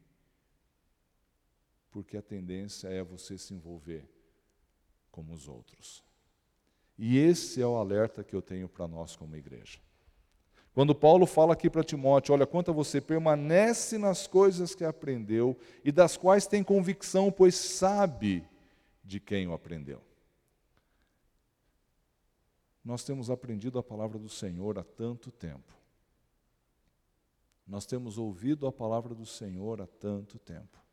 porque 1.92 2.16
a 2.16 2.22
tendência 2.22 2.88
é 2.88 3.04
você 3.04 3.38
se 3.38 3.54
envolver 3.54 4.15
como 5.16 5.34
os 5.34 5.48
outros. 5.48 6.04
E 6.98 7.18
esse 7.18 7.62
é 7.62 7.66
o 7.66 7.78
alerta 7.78 8.22
que 8.22 8.36
eu 8.36 8.42
tenho 8.42 8.68
para 8.68 8.86
nós 8.86 9.16
como 9.16 9.38
igreja. 9.38 9.80
Quando 10.74 10.94
Paulo 10.94 11.26
fala 11.26 11.54
aqui 11.54 11.70
para 11.70 11.86
Timóteo, 11.86 12.34
olha, 12.34 12.46
quanto 12.46 12.74
você 12.74 13.00
permanece 13.00 13.98
nas 13.98 14.28
coisas 14.28 14.76
que 14.76 14.84
aprendeu 14.84 15.58
e 15.86 15.92
das 15.92 16.18
quais 16.18 16.46
tem 16.46 16.62
convicção, 16.62 17.32
pois 17.32 17.56
sabe 17.56 18.46
de 19.02 19.22
quem 19.22 19.48
o 19.48 19.54
aprendeu. 19.54 20.02
Nós 22.84 23.06
temos 23.06 23.30
aprendido 23.30 23.80
a 23.80 23.84
palavra 23.84 24.20
do 24.20 24.28
Senhor 24.28 24.78
há 24.78 24.84
tanto 24.84 25.32
tempo. 25.32 25.74
Nós 27.66 27.86
temos 27.86 28.18
ouvido 28.18 28.68
a 28.68 28.72
palavra 28.72 29.16
do 29.16 29.26
Senhor 29.26 29.82
há 29.82 29.88
tanto 29.88 30.38
tempo. 30.38 30.85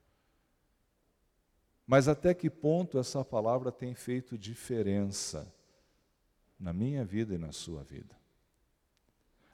Mas 1.87 2.09
até 2.09 2.33
que 2.33 2.49
ponto 2.49 2.99
essa 2.99 3.25
palavra 3.25 3.73
tem 3.73 3.95
feito 3.95 4.39
diferença 4.39 5.53
na 6.59 6.73
minha 6.73 7.05
vida 7.05 7.35
e 7.35 7.39
na 7.39 7.53
sua 7.53 7.83
vida? 7.83 8.15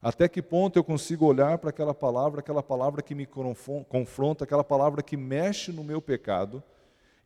Até 0.00 0.28
que 0.28 0.40
ponto 0.40 0.78
eu 0.78 0.84
consigo 0.84 1.26
olhar 1.26 1.58
para 1.58 1.70
aquela 1.70 1.94
palavra, 1.94 2.40
aquela 2.40 2.62
palavra 2.62 3.02
que 3.02 3.14
me 3.14 3.26
confronta, 3.26 4.44
aquela 4.44 4.62
palavra 4.62 5.02
que 5.02 5.16
mexe 5.16 5.72
no 5.72 5.82
meu 5.82 6.00
pecado, 6.00 6.62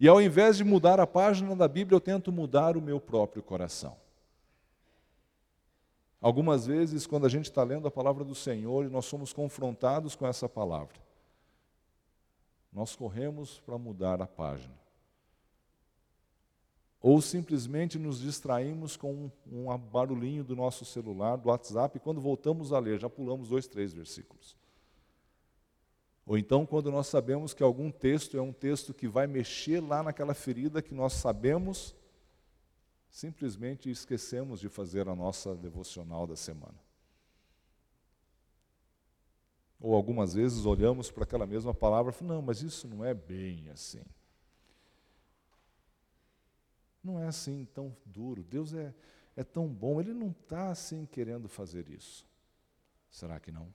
e 0.00 0.08
ao 0.08 0.22
invés 0.22 0.56
de 0.56 0.64
mudar 0.64 0.98
a 0.98 1.06
página 1.06 1.54
da 1.54 1.68
Bíblia, 1.68 1.96
eu 1.96 2.00
tento 2.00 2.32
mudar 2.32 2.76
o 2.76 2.80
meu 2.80 2.98
próprio 2.98 3.42
coração. 3.42 3.96
Algumas 6.20 6.66
vezes, 6.66 7.06
quando 7.06 7.26
a 7.26 7.28
gente 7.28 7.46
está 7.46 7.62
lendo 7.62 7.86
a 7.86 7.90
palavra 7.90 8.24
do 8.24 8.34
Senhor 8.34 8.86
e 8.86 8.88
nós 8.88 9.04
somos 9.04 9.32
confrontados 9.32 10.16
com 10.16 10.26
essa 10.26 10.48
palavra, 10.48 10.94
nós 12.72 12.96
corremos 12.96 13.60
para 13.60 13.76
mudar 13.76 14.22
a 14.22 14.26
página 14.26 14.81
ou 17.02 17.20
simplesmente 17.20 17.98
nos 17.98 18.20
distraímos 18.20 18.96
com 18.96 19.12
um, 19.12 19.68
um 19.68 19.76
barulhinho 19.76 20.44
do 20.44 20.54
nosso 20.54 20.84
celular, 20.84 21.36
do 21.36 21.48
WhatsApp, 21.48 21.96
e 21.96 22.00
quando 22.00 22.20
voltamos 22.20 22.72
a 22.72 22.78
ler, 22.78 23.00
já 23.00 23.10
pulamos 23.10 23.48
dois, 23.48 23.66
três 23.66 23.92
versículos. 23.92 24.56
Ou 26.24 26.38
então, 26.38 26.64
quando 26.64 26.92
nós 26.92 27.08
sabemos 27.08 27.52
que 27.52 27.62
algum 27.64 27.90
texto 27.90 28.36
é 28.38 28.40
um 28.40 28.52
texto 28.52 28.94
que 28.94 29.08
vai 29.08 29.26
mexer 29.26 29.80
lá 29.80 30.00
naquela 30.04 30.32
ferida 30.32 30.80
que 30.80 30.94
nós 30.94 31.14
sabemos, 31.14 31.92
simplesmente 33.10 33.90
esquecemos 33.90 34.60
de 34.60 34.68
fazer 34.68 35.08
a 35.08 35.16
nossa 35.16 35.56
devocional 35.56 36.24
da 36.24 36.36
semana. 36.36 36.78
Ou 39.80 39.92
algumas 39.96 40.34
vezes 40.34 40.64
olhamos 40.64 41.10
para 41.10 41.24
aquela 41.24 41.46
mesma 41.48 41.74
palavra 41.74 42.12
e 42.12 42.14
falamos, 42.14 42.36
não, 42.36 42.42
mas 42.46 42.62
isso 42.62 42.86
não 42.86 43.04
é 43.04 43.12
bem 43.12 43.68
assim 43.70 44.04
não 47.02 47.20
é 47.20 47.26
assim 47.26 47.66
tão 47.74 47.96
duro. 48.04 48.42
Deus 48.42 48.72
é, 48.72 48.94
é 49.36 49.42
tão 49.42 49.68
bom. 49.68 50.00
Ele 50.00 50.12
não 50.12 50.30
está 50.30 50.70
assim 50.70 51.06
querendo 51.06 51.48
fazer 51.48 51.88
isso. 51.88 52.26
Será 53.10 53.38
que 53.40 53.50
não? 53.50 53.72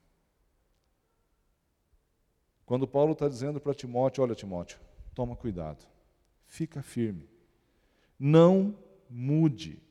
Quando 2.65 2.87
Paulo 2.87 3.13
está 3.13 3.27
dizendo 3.29 3.59
para 3.59 3.73
Timóteo: 3.73 4.23
Olha, 4.23 4.35
Timóteo, 4.35 4.79
toma 5.13 5.35
cuidado, 5.35 5.85
fica 6.47 6.81
firme, 6.81 7.29
não 8.19 8.77
mude, 9.09 9.81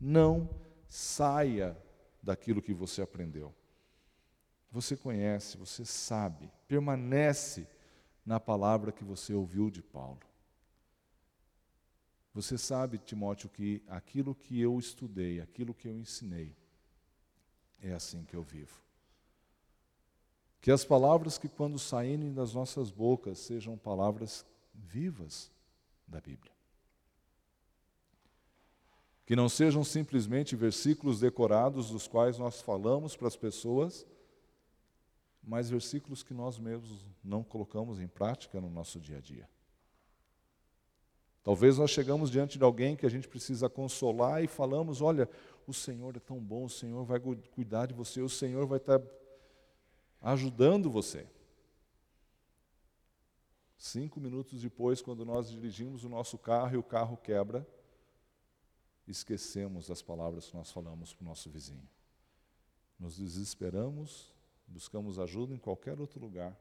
não 0.00 0.48
saia 0.86 1.76
daquilo 2.22 2.62
que 2.62 2.72
você 2.72 3.02
aprendeu. 3.02 3.52
Você 4.70 4.96
conhece, 4.96 5.56
você 5.56 5.84
sabe, 5.84 6.50
permanece 6.66 7.66
na 8.24 8.40
palavra 8.40 8.92
que 8.92 9.04
você 9.04 9.34
ouviu 9.34 9.70
de 9.70 9.82
Paulo. 9.82 10.20
Você 12.34 12.58
sabe, 12.58 12.98
Timóteo, 12.98 13.48
que 13.48 13.80
aquilo 13.86 14.34
que 14.34 14.60
eu 14.60 14.76
estudei, 14.76 15.40
aquilo 15.40 15.72
que 15.72 15.86
eu 15.86 15.96
ensinei, 15.96 16.52
é 17.80 17.92
assim 17.92 18.24
que 18.24 18.34
eu 18.34 18.42
vivo. 18.42 18.82
Que 20.60 20.72
as 20.72 20.84
palavras 20.84 21.38
que, 21.38 21.48
quando 21.48 21.78
saírem 21.78 22.32
das 22.32 22.52
nossas 22.52 22.90
bocas, 22.90 23.38
sejam 23.38 23.78
palavras 23.78 24.44
vivas 24.74 25.52
da 26.08 26.20
Bíblia. 26.20 26.52
Que 29.24 29.36
não 29.36 29.48
sejam 29.48 29.84
simplesmente 29.84 30.56
versículos 30.56 31.20
decorados 31.20 31.90
dos 31.90 32.08
quais 32.08 32.36
nós 32.36 32.60
falamos 32.60 33.16
para 33.16 33.28
as 33.28 33.36
pessoas, 33.36 34.04
mas 35.40 35.70
versículos 35.70 36.22
que 36.22 36.34
nós 36.34 36.58
mesmos 36.58 37.06
não 37.22 37.44
colocamos 37.44 38.00
em 38.00 38.08
prática 38.08 38.60
no 38.60 38.70
nosso 38.70 38.98
dia 38.98 39.18
a 39.18 39.20
dia. 39.20 39.48
Talvez 41.44 41.76
nós 41.76 41.90
chegamos 41.90 42.30
diante 42.30 42.56
de 42.56 42.64
alguém 42.64 42.96
que 42.96 43.04
a 43.04 43.10
gente 43.10 43.28
precisa 43.28 43.68
consolar 43.68 44.42
e 44.42 44.48
falamos: 44.48 45.02
olha, 45.02 45.28
o 45.66 45.74
Senhor 45.74 46.16
é 46.16 46.20
tão 46.20 46.40
bom, 46.40 46.64
o 46.64 46.70
Senhor 46.70 47.04
vai 47.04 47.20
cuidar 47.20 47.84
de 47.84 47.92
você, 47.92 48.22
o 48.22 48.30
Senhor 48.30 48.66
vai 48.66 48.78
estar 48.78 49.00
ajudando 50.22 50.90
você. 50.90 51.28
Cinco 53.76 54.18
minutos 54.18 54.62
depois, 54.62 55.02
quando 55.02 55.26
nós 55.26 55.50
dirigimos 55.50 56.02
o 56.02 56.08
nosso 56.08 56.38
carro 56.38 56.74
e 56.74 56.78
o 56.78 56.82
carro 56.82 57.18
quebra, 57.18 57.68
esquecemos 59.06 59.90
as 59.90 60.00
palavras 60.00 60.46
que 60.48 60.56
nós 60.56 60.70
falamos 60.70 61.12
para 61.12 61.24
o 61.24 61.28
nosso 61.28 61.50
vizinho. 61.50 61.86
Nos 62.98 63.18
desesperamos, 63.18 64.34
buscamos 64.66 65.18
ajuda 65.18 65.54
em 65.54 65.58
qualquer 65.58 66.00
outro 66.00 66.18
lugar, 66.18 66.58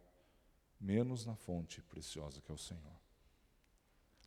menos 0.78 1.26
na 1.26 1.38
fonte 1.38 1.82
preciosa 1.84 2.42
que 2.42 2.52
é 2.52 2.54
o 2.54 2.58
Senhor. 2.58 3.03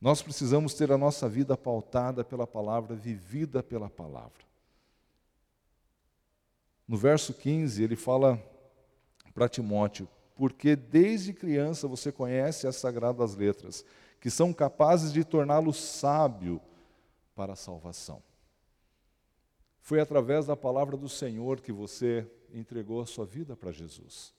Nós 0.00 0.20
precisamos 0.20 0.74
ter 0.74 0.92
a 0.92 0.98
nossa 0.98 1.28
vida 1.28 1.56
pautada 1.56 2.22
pela 2.22 2.46
palavra, 2.46 2.94
vivida 2.94 3.62
pela 3.62 3.88
palavra. 3.88 4.44
No 6.86 6.96
verso 6.96 7.32
15, 7.34 7.82
ele 7.82 7.96
fala 7.96 8.40
para 9.34 9.48
Timóteo: 9.48 10.08
Porque 10.34 10.76
desde 10.76 11.32
criança 11.32 11.88
você 11.88 12.12
conhece 12.12 12.66
as 12.66 12.76
sagradas 12.76 13.34
letras, 13.34 13.84
que 14.20 14.30
são 14.30 14.52
capazes 14.52 15.12
de 15.12 15.24
torná-lo 15.24 15.72
sábio 15.72 16.60
para 17.34 17.54
a 17.54 17.56
salvação. 17.56 18.22
Foi 19.80 20.00
através 20.00 20.46
da 20.46 20.56
palavra 20.56 20.96
do 20.96 21.08
Senhor 21.08 21.60
que 21.60 21.72
você 21.72 22.26
entregou 22.52 23.00
a 23.00 23.06
sua 23.06 23.24
vida 23.24 23.56
para 23.56 23.72
Jesus. 23.72 24.34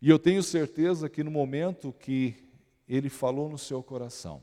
E 0.00 0.10
eu 0.10 0.18
tenho 0.18 0.42
certeza 0.42 1.08
que 1.08 1.24
no 1.24 1.30
momento 1.30 1.92
que 1.92 2.45
ele 2.88 3.08
falou 3.08 3.48
no 3.48 3.58
seu 3.58 3.82
coração. 3.82 4.42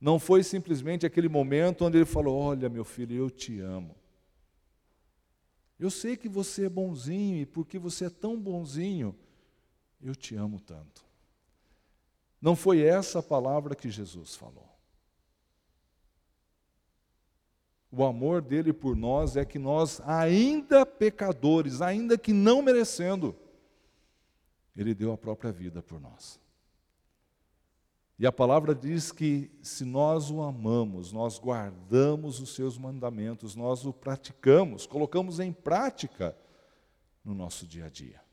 Não 0.00 0.18
foi 0.18 0.42
simplesmente 0.42 1.06
aquele 1.06 1.28
momento 1.28 1.84
onde 1.84 1.98
ele 1.98 2.04
falou: 2.04 2.38
Olha, 2.38 2.68
meu 2.68 2.84
filho, 2.84 3.16
eu 3.16 3.30
te 3.30 3.60
amo. 3.60 3.96
Eu 5.78 5.90
sei 5.90 6.16
que 6.16 6.28
você 6.28 6.66
é 6.66 6.68
bonzinho 6.68 7.36
e 7.36 7.46
porque 7.46 7.78
você 7.78 8.06
é 8.06 8.10
tão 8.10 8.40
bonzinho, 8.40 9.14
eu 10.00 10.14
te 10.14 10.34
amo 10.34 10.58
tanto. 10.60 11.04
Não 12.40 12.56
foi 12.56 12.80
essa 12.80 13.18
a 13.18 13.22
palavra 13.22 13.74
que 13.74 13.90
Jesus 13.90 14.34
falou. 14.34 14.66
O 17.90 18.04
amor 18.04 18.42
dele 18.42 18.72
por 18.72 18.96
nós 18.96 19.36
é 19.36 19.44
que 19.44 19.58
nós, 19.58 20.00
ainda 20.02 20.84
pecadores, 20.84 21.80
ainda 21.80 22.18
que 22.18 22.32
não 22.32 22.60
merecendo, 22.60 23.34
ele 24.76 24.94
deu 24.94 25.12
a 25.12 25.18
própria 25.18 25.52
vida 25.52 25.82
por 25.82 26.00
nós. 26.00 26.38
E 28.18 28.26
a 28.26 28.32
palavra 28.32 28.74
diz 28.74 29.12
que 29.12 29.50
se 29.60 29.84
nós 29.84 30.30
o 30.30 30.40
amamos, 30.40 31.12
nós 31.12 31.38
guardamos 31.38 32.40
os 32.40 32.54
seus 32.54 32.78
mandamentos, 32.78 33.54
nós 33.54 33.84
o 33.84 33.92
praticamos, 33.92 34.86
colocamos 34.86 35.38
em 35.38 35.52
prática 35.52 36.36
no 37.22 37.34
nosso 37.34 37.66
dia 37.66 37.86
a 37.86 37.90
dia. 37.90 38.24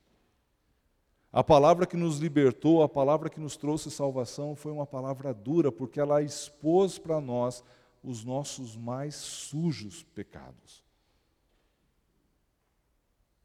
A 1.33 1.43
palavra 1.43 1.85
que 1.85 1.97
nos 1.97 2.19
libertou, 2.19 2.83
a 2.83 2.87
palavra 2.87 3.29
que 3.29 3.39
nos 3.39 3.57
trouxe 3.57 3.89
salvação 3.91 4.55
foi 4.55 4.71
uma 4.71 4.85
palavra 4.85 5.33
dura, 5.33 5.71
porque 5.71 5.99
ela 5.99 6.21
expôs 6.21 6.97
para 6.99 7.19
nós 7.19 7.63
os 8.03 8.23
nossos 8.23 8.77
mais 8.77 9.15
sujos 9.15 10.03
pecados. 10.03 10.83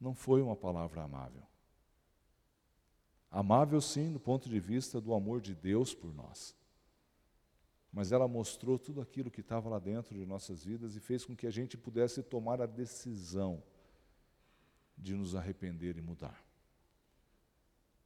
Não 0.00 0.14
foi 0.14 0.42
uma 0.42 0.54
palavra 0.54 1.02
amável. 1.02 1.47
Amável, 3.30 3.80
sim, 3.80 4.12
do 4.12 4.18
ponto 4.18 4.48
de 4.48 4.58
vista 4.58 5.00
do 5.00 5.12
amor 5.12 5.40
de 5.40 5.54
Deus 5.54 5.94
por 5.94 6.14
nós. 6.14 6.56
Mas 7.92 8.12
ela 8.12 8.28
mostrou 8.28 8.78
tudo 8.78 9.00
aquilo 9.00 9.30
que 9.30 9.40
estava 9.40 9.68
lá 9.68 9.78
dentro 9.78 10.14
de 10.14 10.24
nossas 10.24 10.64
vidas 10.64 10.96
e 10.96 11.00
fez 11.00 11.24
com 11.24 11.36
que 11.36 11.46
a 11.46 11.50
gente 11.50 11.76
pudesse 11.76 12.22
tomar 12.22 12.60
a 12.60 12.66
decisão 12.66 13.62
de 14.96 15.14
nos 15.14 15.34
arrepender 15.34 15.96
e 15.96 16.02
mudar. 16.02 16.42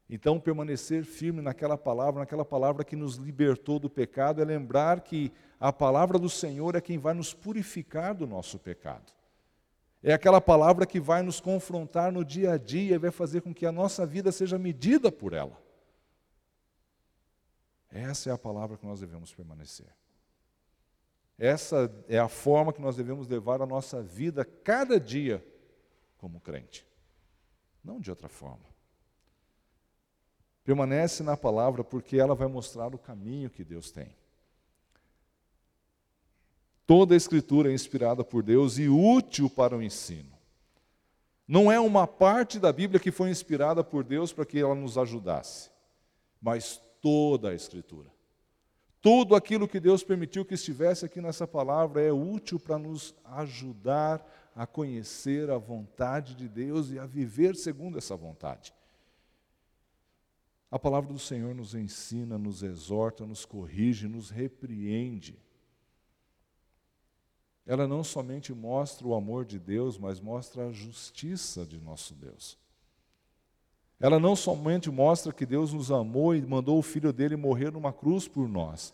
Então, 0.09 0.39
permanecer 0.39 1.05
firme 1.05 1.41
naquela 1.41 1.79
palavra, 1.79 2.21
naquela 2.21 2.45
palavra 2.45 2.85
que 2.85 2.95
nos 2.95 3.17
libertou 3.17 3.79
do 3.79 3.89
pecado, 3.89 4.43
é 4.43 4.45
lembrar 4.45 5.01
que 5.01 5.33
a 5.59 5.73
palavra 5.73 6.19
do 6.19 6.29
Senhor 6.29 6.75
é 6.75 6.81
quem 6.81 6.99
vai 6.99 7.15
nos 7.15 7.33
purificar 7.33 8.15
do 8.15 8.27
nosso 8.27 8.59
pecado. 8.59 9.13
É 10.03 10.13
aquela 10.13 10.41
palavra 10.41 10.85
que 10.85 10.99
vai 10.99 11.23
nos 11.23 11.41
confrontar 11.41 12.11
no 12.11 12.25
dia 12.25 12.53
a 12.53 12.59
dia 12.59 12.97
e 12.97 12.99
vai 12.99 13.11
fazer 13.11 13.41
com 13.41 13.55
que 13.55 13.65
a 13.65 13.71
nossa 13.71 14.05
vida 14.05 14.33
seja 14.33 14.59
medida 14.59 15.13
por 15.13 15.33
ela. 15.33 15.63
Essa 17.89 18.31
é 18.31 18.33
a 18.33 18.39
palavra 18.39 18.77
que 18.77 18.87
nós 18.87 19.01
devemos 19.01 19.33
permanecer. 19.33 19.95
Essa 21.39 21.93
é 22.09 22.19
a 22.19 22.29
forma 22.29 22.73
que 22.73 22.81
nós 22.81 22.97
devemos 22.97 23.29
levar 23.29 23.63
a 23.63 23.67
nossa 23.67 24.03
vida 24.03 24.45
cada 24.45 24.99
dia 24.99 25.45
como 26.19 26.41
crente. 26.41 26.87
Não 27.85 28.01
de 28.01 28.11
outra 28.11 28.29
forma. 28.29 28.65
Permanece 30.65 31.23
na 31.23 31.37
palavra 31.37 31.85
porque 31.85 32.17
ela 32.17 32.35
vai 32.35 32.49
mostrar 32.49 32.95
o 32.95 32.99
caminho 32.99 33.51
que 33.51 33.65
Deus 33.65 33.91
tem. 33.91 34.17
Toda 36.95 37.15
a 37.15 37.17
Escritura 37.17 37.71
é 37.71 37.75
inspirada 37.75 38.23
por 38.23 38.43
Deus 38.43 38.77
e 38.77 38.87
útil 38.87 39.49
para 39.49 39.75
o 39.75 39.83
ensino. 39.83 40.31
Não 41.49 41.73
é 41.73 41.81
uma 41.81 42.07
parte 42.07 42.59
da 42.59 42.71
Bíblia 42.71 43.01
que 43.01 43.11
foi 43.11 43.31
inspirada 43.31 43.83
por 43.83 44.05
Deus 44.05 44.31
para 44.31 44.45
que 44.45 44.59
ela 44.59 44.75
nos 44.75 44.99
ajudasse, 44.99 45.71
mas 46.39 46.79
toda 47.01 47.49
a 47.49 47.55
Escritura. 47.55 48.13
Tudo 49.01 49.35
aquilo 49.35 49.67
que 49.67 49.81
Deus 49.81 50.05
permitiu 50.05 50.45
que 50.45 50.53
estivesse 50.53 51.07
aqui 51.07 51.23
nessa 51.23 51.49
palavra 51.49 52.03
é 52.03 52.13
útil 52.13 52.61
para 52.61 52.79
nos 52.79 53.15
ajudar 53.25 54.23
a 54.55 54.67
conhecer 54.67 55.49
a 55.49 55.57
vontade 55.57 56.35
de 56.35 56.47
Deus 56.47 56.91
e 56.91 56.99
a 56.99 57.07
viver 57.07 57.57
segundo 57.57 57.97
essa 57.97 58.15
vontade. 58.15 58.75
A 60.71 60.79
palavra 60.79 61.11
do 61.11 61.19
Senhor 61.19 61.55
nos 61.55 61.75
ensina, 61.75 62.37
nos 62.37 62.63
exorta, 62.63 63.25
nos 63.25 63.47
corrige, 63.47 64.07
nos 64.07 64.29
repreende. 64.29 65.41
Ela 67.67 67.87
não 67.87 68.03
somente 68.03 68.53
mostra 68.53 69.07
o 69.07 69.15
amor 69.15 69.45
de 69.45 69.59
Deus, 69.59 69.97
mas 69.97 70.21
mostra 70.21 70.67
a 70.67 70.73
justiça 70.73 71.65
de 71.65 71.79
nosso 71.79 72.15
Deus. 72.15 72.59
Ela 74.01 74.19
não 74.19 74.35
somente 74.35 74.91
mostra 74.91 75.33
que 75.33 75.47
Deus 75.47 75.73
nos 75.73 75.93
amou 75.93 76.35
e 76.35 76.43
mandou 76.43 76.77
o 76.77 76.83
filho 76.83 77.13
dele 77.13 77.37
morrer 77.37 77.71
numa 77.71 77.93
cruz 77.93 78.27
por 78.27 78.49
nós, 78.49 78.93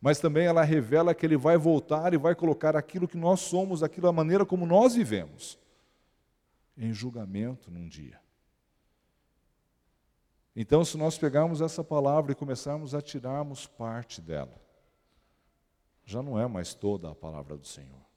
mas 0.00 0.18
também 0.18 0.46
ela 0.46 0.64
revela 0.64 1.14
que 1.14 1.24
ele 1.24 1.36
vai 1.36 1.56
voltar 1.56 2.12
e 2.12 2.18
vai 2.18 2.34
colocar 2.34 2.74
aquilo 2.74 3.06
que 3.06 3.16
nós 3.16 3.38
somos, 3.38 3.84
aquilo 3.84 4.08
a 4.08 4.12
maneira 4.12 4.44
como 4.44 4.66
nós 4.66 4.96
vivemos, 4.96 5.56
em 6.76 6.92
julgamento 6.92 7.70
num 7.70 7.86
dia. 7.86 8.20
Então, 10.56 10.84
se 10.84 10.98
nós 10.98 11.16
pegarmos 11.16 11.60
essa 11.60 11.84
palavra 11.84 12.32
e 12.32 12.34
começarmos 12.34 12.96
a 12.96 13.00
tirarmos 13.00 13.64
parte 13.64 14.20
dela, 14.20 14.60
já 16.04 16.20
não 16.20 16.36
é 16.36 16.48
mais 16.48 16.74
toda 16.74 17.08
a 17.08 17.14
palavra 17.14 17.56
do 17.56 17.64
Senhor. 17.64 18.07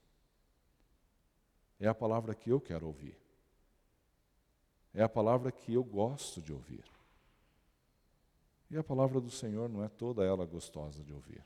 É 1.82 1.88
a 1.88 1.96
palavra 1.96 2.36
que 2.36 2.52
eu 2.52 2.62
quero 2.62 2.86
ouvir. 2.86 3.17
É 4.94 5.02
a 5.02 5.10
palavra 5.10 5.52
que 5.52 5.74
eu 5.74 5.84
gosto 5.84 6.39
de 6.39 6.54
ouvir. 6.54 6.86
E 8.70 8.78
a 8.78 8.84
palavra 8.84 9.20
do 9.20 9.32
Senhor 9.32 9.67
não 9.67 9.84
é 9.84 9.89
toda 9.89 10.24
ela 10.24 10.46
gostosa 10.46 11.04
de 11.04 11.12
ouvir. 11.12 11.44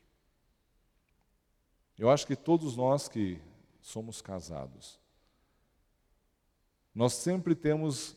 Eu 1.97 2.09
acho 2.09 2.27
que 2.27 2.35
todos 2.35 2.75
nós 2.75 3.07
que 3.07 3.39
somos 3.81 4.21
casados, 4.21 4.99
nós 6.93 7.13
sempre 7.13 7.55
temos 7.55 8.13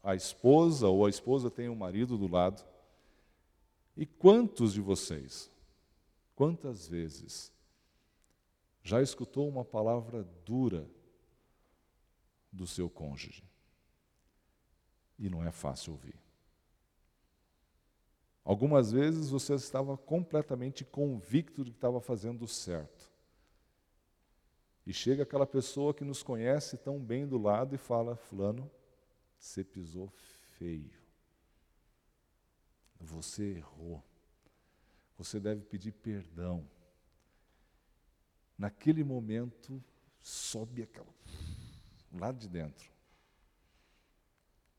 a 0.00 0.14
esposa 0.14 0.86
ou 0.86 1.04
a 1.04 1.10
esposa 1.10 1.50
tem 1.50 1.68
o 1.68 1.72
um 1.72 1.76
marido 1.76 2.16
do 2.16 2.28
lado. 2.28 2.64
E 3.96 4.06
quantos 4.06 4.74
de 4.74 4.80
vocês, 4.80 5.50
quantas 6.36 6.86
vezes, 6.86 7.52
já 8.80 9.02
escutou 9.02 9.48
uma 9.48 9.64
palavra 9.64 10.22
dura 10.44 10.88
do 12.52 12.66
seu 12.66 12.88
cônjuge? 12.88 13.44
e 15.18 15.28
não 15.28 15.42
é 15.44 15.50
fácil 15.50 15.94
ouvir. 15.94 16.14
Algumas 18.44 18.92
vezes 18.92 19.28
você 19.28 19.54
estava 19.54 19.96
completamente 19.96 20.84
convicto 20.84 21.64
de 21.64 21.70
que 21.70 21.76
estava 21.76 22.00
fazendo 22.00 22.46
certo. 22.46 23.10
E 24.86 24.92
chega 24.92 25.24
aquela 25.24 25.46
pessoa 25.46 25.92
que 25.92 26.04
nos 26.04 26.22
conhece 26.22 26.78
tão 26.78 26.98
bem 26.98 27.26
do 27.26 27.36
lado 27.36 27.74
e 27.74 27.78
fala: 27.78 28.16
Fulano, 28.16 28.70
você 29.38 29.62
pisou 29.62 30.08
feio. 30.56 30.96
Você 32.98 33.56
errou. 33.56 34.02
Você 35.18 35.38
deve 35.38 35.62
pedir 35.62 35.92
perdão. 35.92 36.66
Naquele 38.56 39.04
momento, 39.04 39.82
sobe 40.22 40.82
aquela. 40.82 41.12
Lá 42.12 42.32
de 42.32 42.48
dentro. 42.48 42.90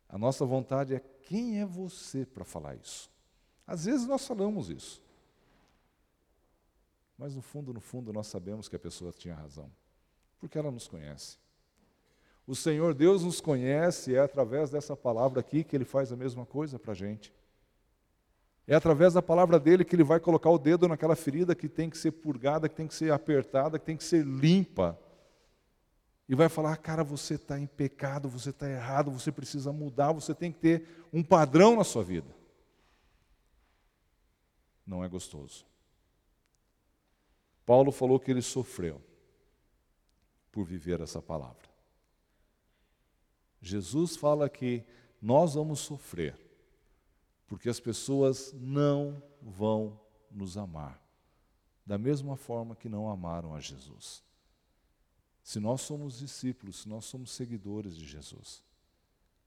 A 0.07 0.17
nossa 0.17 0.45
vontade 0.45 0.95
é: 0.95 0.99
quem 0.99 1.59
é 1.61 1.65
você 1.65 2.25
para 2.25 2.43
falar 2.43 2.75
isso? 2.75 3.09
Às 3.65 3.85
vezes 3.85 4.07
nós 4.07 4.25
falamos 4.25 4.69
isso. 4.69 5.01
Mas 7.17 7.35
no 7.35 7.41
fundo, 7.41 7.73
no 7.73 7.81
fundo, 7.81 8.11
nós 8.11 8.27
sabemos 8.27 8.67
que 8.67 8.75
a 8.75 8.79
pessoa 8.79 9.11
tinha 9.11 9.35
razão, 9.35 9.69
porque 10.39 10.57
ela 10.57 10.71
nos 10.71 10.87
conhece. 10.87 11.37
O 12.47 12.55
Senhor 12.55 12.95
Deus 12.95 13.23
nos 13.23 13.39
conhece, 13.39 14.15
é 14.15 14.19
através 14.19 14.71
dessa 14.71 14.95
palavra 14.95 15.41
aqui 15.41 15.63
que 15.63 15.75
Ele 15.75 15.85
faz 15.85 16.11
a 16.11 16.15
mesma 16.15 16.45
coisa 16.45 16.79
para 16.79 16.93
a 16.93 16.95
gente. 16.95 17.31
É 18.65 18.73
através 18.73 19.13
da 19.13 19.21
palavra 19.21 19.59
dele 19.59 19.85
que 19.85 19.95
Ele 19.95 20.03
vai 20.03 20.19
colocar 20.19 20.49
o 20.49 20.57
dedo 20.57 20.87
naquela 20.87 21.15
ferida 21.15 21.53
que 21.53 21.69
tem 21.69 21.89
que 21.89 21.97
ser 21.97 22.11
purgada, 22.11 22.67
que 22.67 22.75
tem 22.75 22.87
que 22.87 22.95
ser 22.95 23.11
apertada, 23.11 23.77
que 23.77 23.85
tem 23.85 23.97
que 23.97 24.03
ser 24.03 24.25
limpa 24.25 24.97
e 26.29 26.35
vai 26.35 26.47
falar: 26.47 26.77
cara, 26.77 27.03
você 27.03 27.33
está 27.33 27.59
em 27.59 27.65
pecado, 27.65 28.29
você 28.29 28.51
está 28.51 28.69
errado, 28.69 29.09
você 29.09 29.31
precisa 29.31 29.73
mudar, 29.73 30.11
você 30.11 30.35
tem 30.35 30.51
que 30.51 30.59
ter 30.59 31.07
um 31.11 31.23
padrão 31.23 31.75
na 31.75 31.83
sua 31.83 32.03
vida. 32.03 32.29
Não 34.85 35.03
é 35.03 35.09
gostoso. 35.09 35.65
Paulo 37.65 37.91
falou 37.91 38.19
que 38.19 38.29
ele 38.29 38.43
sofreu 38.43 39.01
por 40.51 40.63
viver 40.63 41.01
essa 41.01 41.21
palavra. 41.21 41.67
Jesus 43.61 44.15
fala 44.15 44.47
que 44.49 44.85
nós 45.19 45.55
vamos 45.55 45.79
sofrer 45.79 46.39
porque 47.47 47.67
as 47.67 47.79
pessoas 47.79 48.53
não 48.53 49.21
vão 49.41 49.99
nos 50.31 50.55
amar 50.55 51.01
da 51.85 51.97
mesma 51.97 52.37
forma 52.37 52.75
que 52.75 52.87
não 52.87 53.09
amaram 53.09 53.53
a 53.53 53.59
Jesus 53.59 54.23
se 55.49 55.59
nós 55.59 55.81
somos 55.81 56.19
discípulos, 56.19 56.81
se 56.81 56.87
nós 56.87 57.05
somos 57.05 57.31
seguidores 57.31 57.97
de 57.97 58.05
Jesus, 58.05 58.63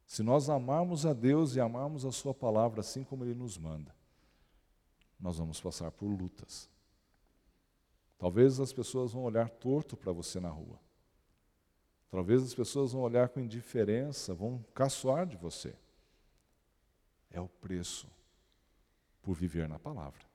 se 0.04 0.20
nós 0.20 0.50
amarmos 0.50 1.06
a 1.06 1.12
Deus 1.12 1.54
e 1.54 1.60
amarmos 1.60 2.04
a 2.04 2.10
Sua 2.10 2.34
palavra 2.34 2.80
assim 2.80 3.04
como 3.04 3.22
Ele 3.22 3.36
nos 3.36 3.56
manda, 3.56 3.94
nós 5.20 5.38
vamos 5.38 5.60
passar 5.60 5.92
por 5.92 6.08
lutas. 6.08 6.68
Talvez 8.18 8.58
as 8.58 8.72
pessoas 8.72 9.12
vão 9.12 9.22
olhar 9.22 9.48
torto 9.48 9.96
para 9.96 10.10
você 10.10 10.40
na 10.40 10.48
rua. 10.48 10.76
Talvez 12.10 12.42
as 12.42 12.52
pessoas 12.52 12.90
vão 12.90 13.02
olhar 13.02 13.28
com 13.28 13.38
indiferença, 13.38 14.34
vão 14.34 14.60
caçoar 14.74 15.24
de 15.24 15.36
você. 15.36 15.72
É 17.30 17.40
o 17.40 17.46
preço 17.48 18.08
por 19.22 19.34
viver 19.34 19.68
na 19.68 19.78
palavra. 19.78 20.31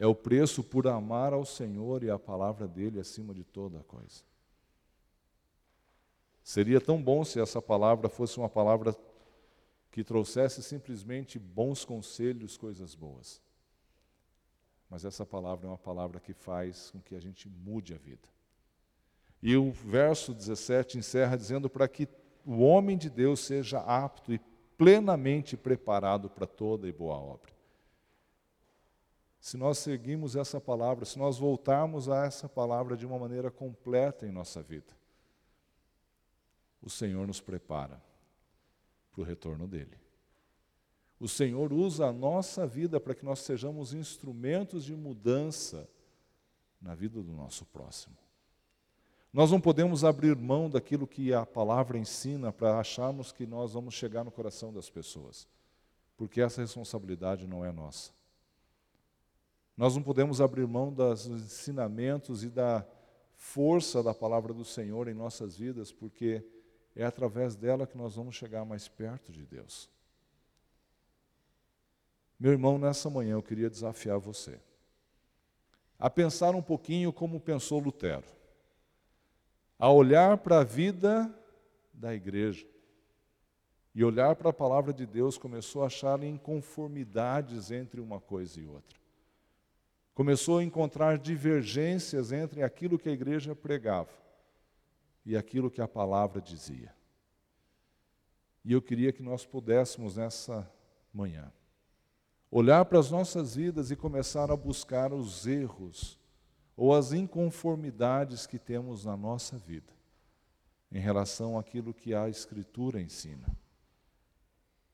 É 0.00 0.06
o 0.06 0.14
preço 0.14 0.64
por 0.64 0.88
amar 0.88 1.34
ao 1.34 1.44
Senhor 1.44 2.02
e 2.02 2.08
a 2.08 2.18
palavra 2.18 2.66
dele 2.66 2.98
acima 2.98 3.34
de 3.34 3.44
toda 3.44 3.80
coisa. 3.80 4.22
Seria 6.42 6.80
tão 6.80 7.02
bom 7.02 7.22
se 7.22 7.38
essa 7.38 7.60
palavra 7.60 8.08
fosse 8.08 8.38
uma 8.38 8.48
palavra 8.48 8.96
que 9.90 10.02
trouxesse 10.02 10.62
simplesmente 10.62 11.38
bons 11.38 11.84
conselhos, 11.84 12.56
coisas 12.56 12.94
boas. 12.94 13.42
Mas 14.88 15.04
essa 15.04 15.26
palavra 15.26 15.66
é 15.66 15.70
uma 15.70 15.76
palavra 15.76 16.18
que 16.18 16.32
faz 16.32 16.90
com 16.90 16.98
que 16.98 17.14
a 17.14 17.20
gente 17.20 17.46
mude 17.46 17.92
a 17.92 17.98
vida. 17.98 18.26
E 19.42 19.54
o 19.54 19.70
verso 19.70 20.32
17 20.32 20.96
encerra 20.96 21.36
dizendo 21.36 21.68
para 21.68 21.86
que 21.86 22.08
o 22.46 22.60
homem 22.60 22.96
de 22.96 23.10
Deus 23.10 23.40
seja 23.40 23.80
apto 23.80 24.32
e 24.32 24.40
plenamente 24.78 25.58
preparado 25.58 26.30
para 26.30 26.46
toda 26.46 26.88
e 26.88 26.92
boa 26.92 27.18
obra. 27.18 27.59
Se 29.40 29.56
nós 29.56 29.78
seguimos 29.78 30.36
essa 30.36 30.60
palavra, 30.60 31.06
se 31.06 31.18
nós 31.18 31.38
voltarmos 31.38 32.10
a 32.10 32.26
essa 32.26 32.46
palavra 32.46 32.94
de 32.94 33.06
uma 33.06 33.18
maneira 33.18 33.50
completa 33.50 34.26
em 34.26 34.30
nossa 34.30 34.62
vida, 34.62 34.94
o 36.82 36.90
Senhor 36.90 37.26
nos 37.26 37.40
prepara 37.40 38.00
para 39.10 39.22
o 39.22 39.24
retorno 39.24 39.66
dele. 39.66 39.98
O 41.18 41.26
Senhor 41.26 41.72
usa 41.72 42.06
a 42.06 42.12
nossa 42.12 42.66
vida 42.66 43.00
para 43.00 43.14
que 43.14 43.24
nós 43.24 43.40
sejamos 43.40 43.94
instrumentos 43.94 44.84
de 44.84 44.94
mudança 44.94 45.88
na 46.80 46.94
vida 46.94 47.22
do 47.22 47.32
nosso 47.32 47.64
próximo. 47.66 48.16
Nós 49.32 49.50
não 49.50 49.60
podemos 49.60 50.04
abrir 50.04 50.36
mão 50.36 50.68
daquilo 50.68 51.06
que 51.06 51.32
a 51.32 51.46
palavra 51.46 51.98
ensina 51.98 52.52
para 52.52 52.78
acharmos 52.78 53.32
que 53.32 53.46
nós 53.46 53.72
vamos 53.72 53.94
chegar 53.94 54.24
no 54.24 54.30
coração 54.30 54.72
das 54.72 54.90
pessoas, 54.90 55.46
porque 56.16 56.40
essa 56.40 56.60
responsabilidade 56.60 57.46
não 57.46 57.64
é 57.64 57.70
nossa. 57.70 58.19
Nós 59.76 59.94
não 59.94 60.02
podemos 60.02 60.40
abrir 60.40 60.66
mão 60.66 60.92
dos 60.92 61.26
ensinamentos 61.26 62.44
e 62.44 62.48
da 62.48 62.86
força 63.34 64.02
da 64.02 64.12
palavra 64.12 64.52
do 64.52 64.64
Senhor 64.64 65.08
em 65.08 65.14
nossas 65.14 65.56
vidas, 65.56 65.90
porque 65.90 66.44
é 66.94 67.04
através 67.04 67.56
dela 67.56 67.86
que 67.86 67.96
nós 67.96 68.14
vamos 68.14 68.34
chegar 68.34 68.64
mais 68.64 68.86
perto 68.86 69.32
de 69.32 69.46
Deus. 69.46 69.88
Meu 72.38 72.52
irmão, 72.52 72.78
nessa 72.78 73.08
manhã 73.08 73.32
eu 73.32 73.42
queria 73.42 73.70
desafiar 73.70 74.18
você 74.18 74.60
a 75.98 76.08
pensar 76.08 76.54
um 76.54 76.62
pouquinho 76.62 77.12
como 77.12 77.38
pensou 77.38 77.78
Lutero, 77.78 78.24
a 79.78 79.90
olhar 79.90 80.38
para 80.38 80.60
a 80.60 80.64
vida 80.64 81.32
da 81.92 82.14
igreja 82.14 82.66
e 83.94 84.02
olhar 84.02 84.34
para 84.34 84.48
a 84.48 84.52
palavra 84.52 84.94
de 84.94 85.04
Deus, 85.04 85.36
começou 85.36 85.82
a 85.82 85.86
achar 85.86 86.22
inconformidades 86.22 87.70
entre 87.70 88.00
uma 88.00 88.18
coisa 88.18 88.58
e 88.58 88.66
outra 88.66 88.99
começou 90.14 90.58
a 90.58 90.64
encontrar 90.64 91.18
divergências 91.18 92.32
entre 92.32 92.62
aquilo 92.62 92.98
que 92.98 93.08
a 93.08 93.12
igreja 93.12 93.54
pregava 93.54 94.10
e 95.24 95.36
aquilo 95.36 95.70
que 95.70 95.80
a 95.80 95.88
palavra 95.88 96.40
dizia. 96.40 96.94
E 98.64 98.72
eu 98.72 98.82
queria 98.82 99.12
que 99.12 99.22
nós 99.22 99.46
pudéssemos 99.46 100.16
nessa 100.16 100.70
manhã 101.12 101.52
olhar 102.50 102.84
para 102.84 102.98
as 102.98 103.10
nossas 103.10 103.54
vidas 103.54 103.90
e 103.90 103.96
começar 103.96 104.50
a 104.50 104.56
buscar 104.56 105.12
os 105.12 105.46
erros 105.46 106.18
ou 106.76 106.94
as 106.94 107.12
inconformidades 107.12 108.46
que 108.46 108.58
temos 108.58 109.04
na 109.04 109.16
nossa 109.16 109.56
vida 109.56 109.92
em 110.90 110.98
relação 110.98 111.56
àquilo 111.56 111.94
que 111.94 112.12
a 112.12 112.28
Escritura 112.28 113.00
ensina. 113.00 113.46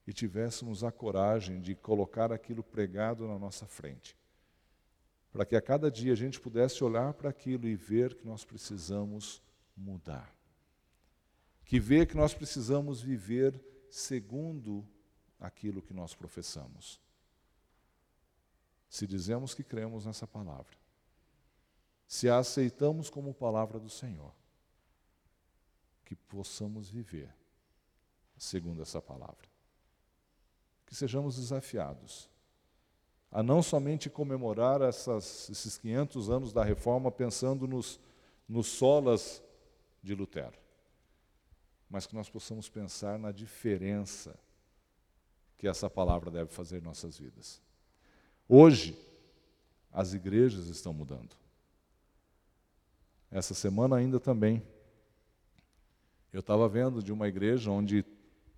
E 0.06 0.12
tivéssemos 0.12 0.84
a 0.84 0.92
coragem 0.92 1.60
de 1.60 1.74
colocar 1.74 2.30
aquilo 2.30 2.62
pregado 2.62 3.26
na 3.26 3.38
nossa 3.38 3.66
frente 3.66 4.14
para 5.36 5.44
que 5.44 5.54
a 5.54 5.60
cada 5.60 5.90
dia 5.90 6.14
a 6.14 6.16
gente 6.16 6.40
pudesse 6.40 6.82
olhar 6.82 7.12
para 7.12 7.28
aquilo 7.28 7.68
e 7.68 7.76
ver 7.76 8.14
que 8.14 8.26
nós 8.26 8.42
precisamos 8.42 9.42
mudar. 9.76 10.34
Que 11.62 11.78
ver 11.78 12.06
que 12.06 12.16
nós 12.16 12.32
precisamos 12.32 13.02
viver 13.02 13.62
segundo 13.90 14.82
aquilo 15.38 15.82
que 15.82 15.92
nós 15.92 16.14
professamos. 16.14 16.98
Se 18.88 19.06
dizemos 19.06 19.52
que 19.52 19.62
cremos 19.62 20.06
nessa 20.06 20.26
palavra, 20.26 20.74
se 22.08 22.30
a 22.30 22.38
aceitamos 22.38 23.10
como 23.10 23.34
palavra 23.34 23.78
do 23.78 23.90
Senhor, 23.90 24.32
que 26.06 26.16
possamos 26.16 26.88
viver 26.88 27.28
segundo 28.38 28.80
essa 28.80 29.02
palavra. 29.02 29.46
Que 30.86 30.94
sejamos 30.94 31.36
desafiados 31.36 32.30
a 33.36 33.42
não 33.42 33.62
somente 33.62 34.08
comemorar 34.08 34.80
essas, 34.80 35.50
esses 35.50 35.76
500 35.76 36.30
anos 36.30 36.52
da 36.54 36.64
reforma 36.64 37.12
pensando 37.12 37.68
nos, 37.68 38.00
nos 38.48 38.66
solas 38.66 39.44
de 40.02 40.14
Lutero, 40.14 40.56
mas 41.86 42.06
que 42.06 42.14
nós 42.14 42.30
possamos 42.30 42.70
pensar 42.70 43.18
na 43.18 43.30
diferença 43.30 44.40
que 45.58 45.68
essa 45.68 45.90
palavra 45.90 46.30
deve 46.30 46.50
fazer 46.50 46.78
em 46.78 46.80
nossas 46.80 47.18
vidas. 47.18 47.60
Hoje, 48.48 48.98
as 49.92 50.14
igrejas 50.14 50.68
estão 50.68 50.94
mudando. 50.94 51.36
Essa 53.30 53.52
semana 53.52 53.96
ainda 53.96 54.18
também. 54.18 54.66
Eu 56.32 56.40
estava 56.40 56.66
vendo 56.70 57.02
de 57.02 57.12
uma 57.12 57.28
igreja 57.28 57.70
onde 57.70 58.02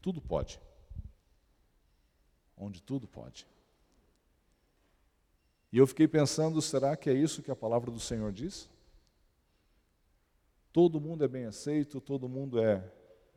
tudo 0.00 0.20
pode. 0.20 0.60
Onde 2.56 2.80
tudo 2.80 3.08
pode. 3.08 3.44
E 5.72 5.78
eu 5.78 5.86
fiquei 5.86 6.08
pensando, 6.08 6.62
será 6.62 6.96
que 6.96 7.10
é 7.10 7.12
isso 7.12 7.42
que 7.42 7.50
a 7.50 7.56
palavra 7.56 7.90
do 7.90 8.00
Senhor 8.00 8.32
diz? 8.32 8.70
Todo 10.72 11.00
mundo 11.00 11.24
é 11.24 11.28
bem 11.28 11.44
aceito, 11.44 12.00
todo 12.00 12.28
mundo 12.28 12.58
é 12.62 12.82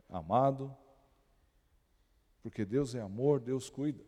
amado, 0.08 0.74
porque 2.42 2.64
Deus 2.64 2.94
é 2.94 3.00
amor, 3.00 3.40
Deus 3.40 3.68
cuida. 3.68 4.04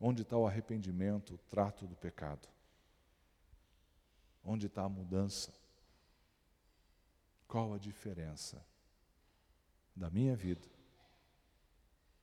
Onde 0.00 0.22
está 0.22 0.36
o 0.36 0.46
arrependimento, 0.46 1.34
o 1.34 1.38
trato 1.50 1.86
do 1.86 1.94
pecado? 1.94 2.48
Onde 4.44 4.66
está 4.66 4.82
a 4.82 4.88
mudança? 4.88 5.52
Qual 7.46 7.72
a 7.72 7.78
diferença 7.78 8.64
da 9.94 10.10
minha 10.10 10.34
vida 10.34 10.66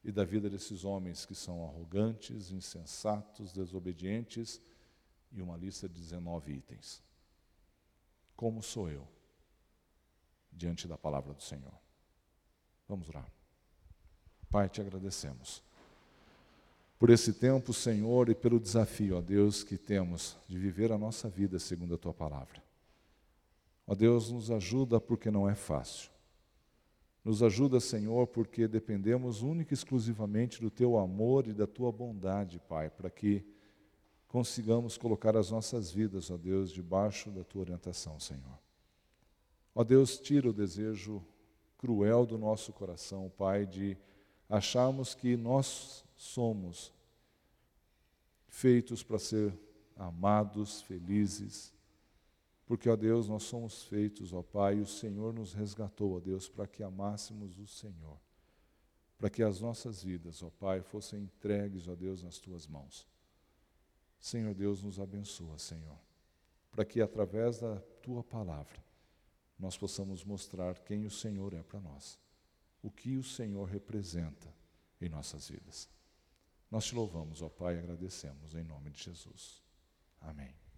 e 0.04 0.12
da 0.12 0.24
vida 0.24 0.50
desses 0.50 0.86
homens 0.86 1.26
que 1.26 1.36
são 1.36 1.64
arrogantes, 1.64 2.52
insensatos, 2.52 3.52
desobedientes 3.52 4.62
e 5.32 5.42
uma 5.42 5.58
lista 5.58 5.88
de 5.88 5.96
19 5.96 6.54
itens. 6.54 7.02
Como 8.36 8.64
sou 8.64 8.90
eu 8.90 9.08
diante 10.52 10.88
da 10.88 10.98
palavra 10.98 11.34
do 11.34 11.44
Senhor? 11.44 11.74
Vamos 12.88 13.10
orar. 13.10 13.30
Pai, 14.50 14.70
te 14.70 14.82
agradecemos 14.82 15.62
por 17.00 17.10
esse 17.10 17.32
tempo, 17.32 17.74
Senhor, 17.74 18.28
e 18.28 18.36
pelo 18.36 18.60
desafio, 18.60 19.18
ó 19.18 19.22
Deus, 19.22 19.64
que 19.64 19.78
temos 19.78 20.36
de 20.50 20.60
viver 20.60 20.92
a 20.92 20.98
nossa 20.98 21.30
vida 21.30 21.58
segundo 21.58 21.96
a 21.96 21.98
tua 21.98 22.14
palavra. 22.14 22.62
Ó 23.88 23.96
Deus, 23.96 24.30
nos 24.30 24.52
ajuda 24.52 25.00
porque 25.00 25.32
não 25.32 25.50
é 25.50 25.56
fácil. 25.56 26.12
Nos 27.30 27.44
ajuda, 27.44 27.80
Senhor, 27.80 28.26
porque 28.26 28.68
dependemos 28.68 29.44
única 29.44 29.72
e 29.72 29.76
exclusivamente 29.76 30.60
do 30.60 30.72
Teu 30.72 30.98
amor 30.98 31.46
e 31.46 31.54
da 31.54 31.68
Tua 31.68 31.92
bondade, 31.92 32.60
Pai, 32.68 32.90
para 32.90 33.08
que 33.08 33.46
consigamos 34.28 34.98
colocar 34.98 35.38
as 35.38 35.52
nossas 35.52 35.92
vidas, 35.92 36.32
ó 36.32 36.38
Deus, 36.38 36.72
debaixo 36.72 37.30
da 37.30 37.44
Tua 37.44 37.62
orientação, 37.62 38.20
Senhor. 38.20 38.58
Ó 39.76 39.84
Deus, 39.84 40.18
tira 40.18 40.50
o 40.50 40.52
desejo 40.52 41.24
cruel 41.78 42.26
do 42.26 42.36
nosso 42.36 42.74
coração, 42.74 43.32
Pai, 43.38 43.68
de 43.68 43.96
acharmos 44.50 45.14
que 45.14 45.38
nós 45.38 46.04
somos 46.16 46.92
feitos 48.48 49.04
para 49.04 49.20
ser 49.20 49.54
amados, 49.96 50.82
felizes, 50.82 51.72
porque, 52.70 52.88
ó 52.88 52.96
Deus, 52.96 53.28
nós 53.28 53.42
somos 53.42 53.86
feitos, 53.86 54.32
ó 54.32 54.44
Pai, 54.44 54.78
e 54.78 54.82
o 54.82 54.86
Senhor 54.86 55.34
nos 55.34 55.54
resgatou, 55.54 56.16
ó 56.16 56.20
Deus, 56.20 56.48
para 56.48 56.68
que 56.68 56.84
amássemos 56.84 57.58
o 57.58 57.66
Senhor. 57.66 58.16
Para 59.18 59.28
que 59.28 59.42
as 59.42 59.60
nossas 59.60 60.04
vidas, 60.04 60.44
ó 60.44 60.52
Pai, 60.52 60.84
fossem 60.84 61.24
entregues, 61.24 61.88
ó 61.88 61.96
Deus, 61.96 62.22
nas 62.22 62.38
tuas 62.38 62.68
mãos. 62.68 63.08
Senhor 64.20 64.54
Deus, 64.54 64.84
nos 64.84 65.00
abençoa, 65.00 65.58
Senhor. 65.58 65.98
Para 66.70 66.86
que 66.86 67.02
através 67.02 67.58
da 67.58 67.80
tua 68.04 68.24
palavra 68.24 68.78
nós 69.58 69.76
possamos 69.76 70.24
mostrar 70.24 70.78
quem 70.78 71.08
o 71.08 71.12
Senhor 71.12 71.56
é 71.56 71.64
para 71.64 71.80
nós. 71.80 72.20
O 72.84 72.92
que 72.92 73.18
o 73.18 73.24
Senhor 73.24 73.66
representa 73.68 74.48
em 75.02 75.10
nossas 75.10 75.50
vidas. 75.50 75.90
Nós 76.70 76.86
te 76.86 76.94
louvamos, 76.94 77.42
ó 77.42 77.50
Pai, 77.50 77.78
e 77.78 77.80
agradecemos 77.80 78.54
em 78.54 78.64
nome 78.64 78.92
de 78.92 79.06
Jesus. 79.06 79.60
Amém. 80.22 80.69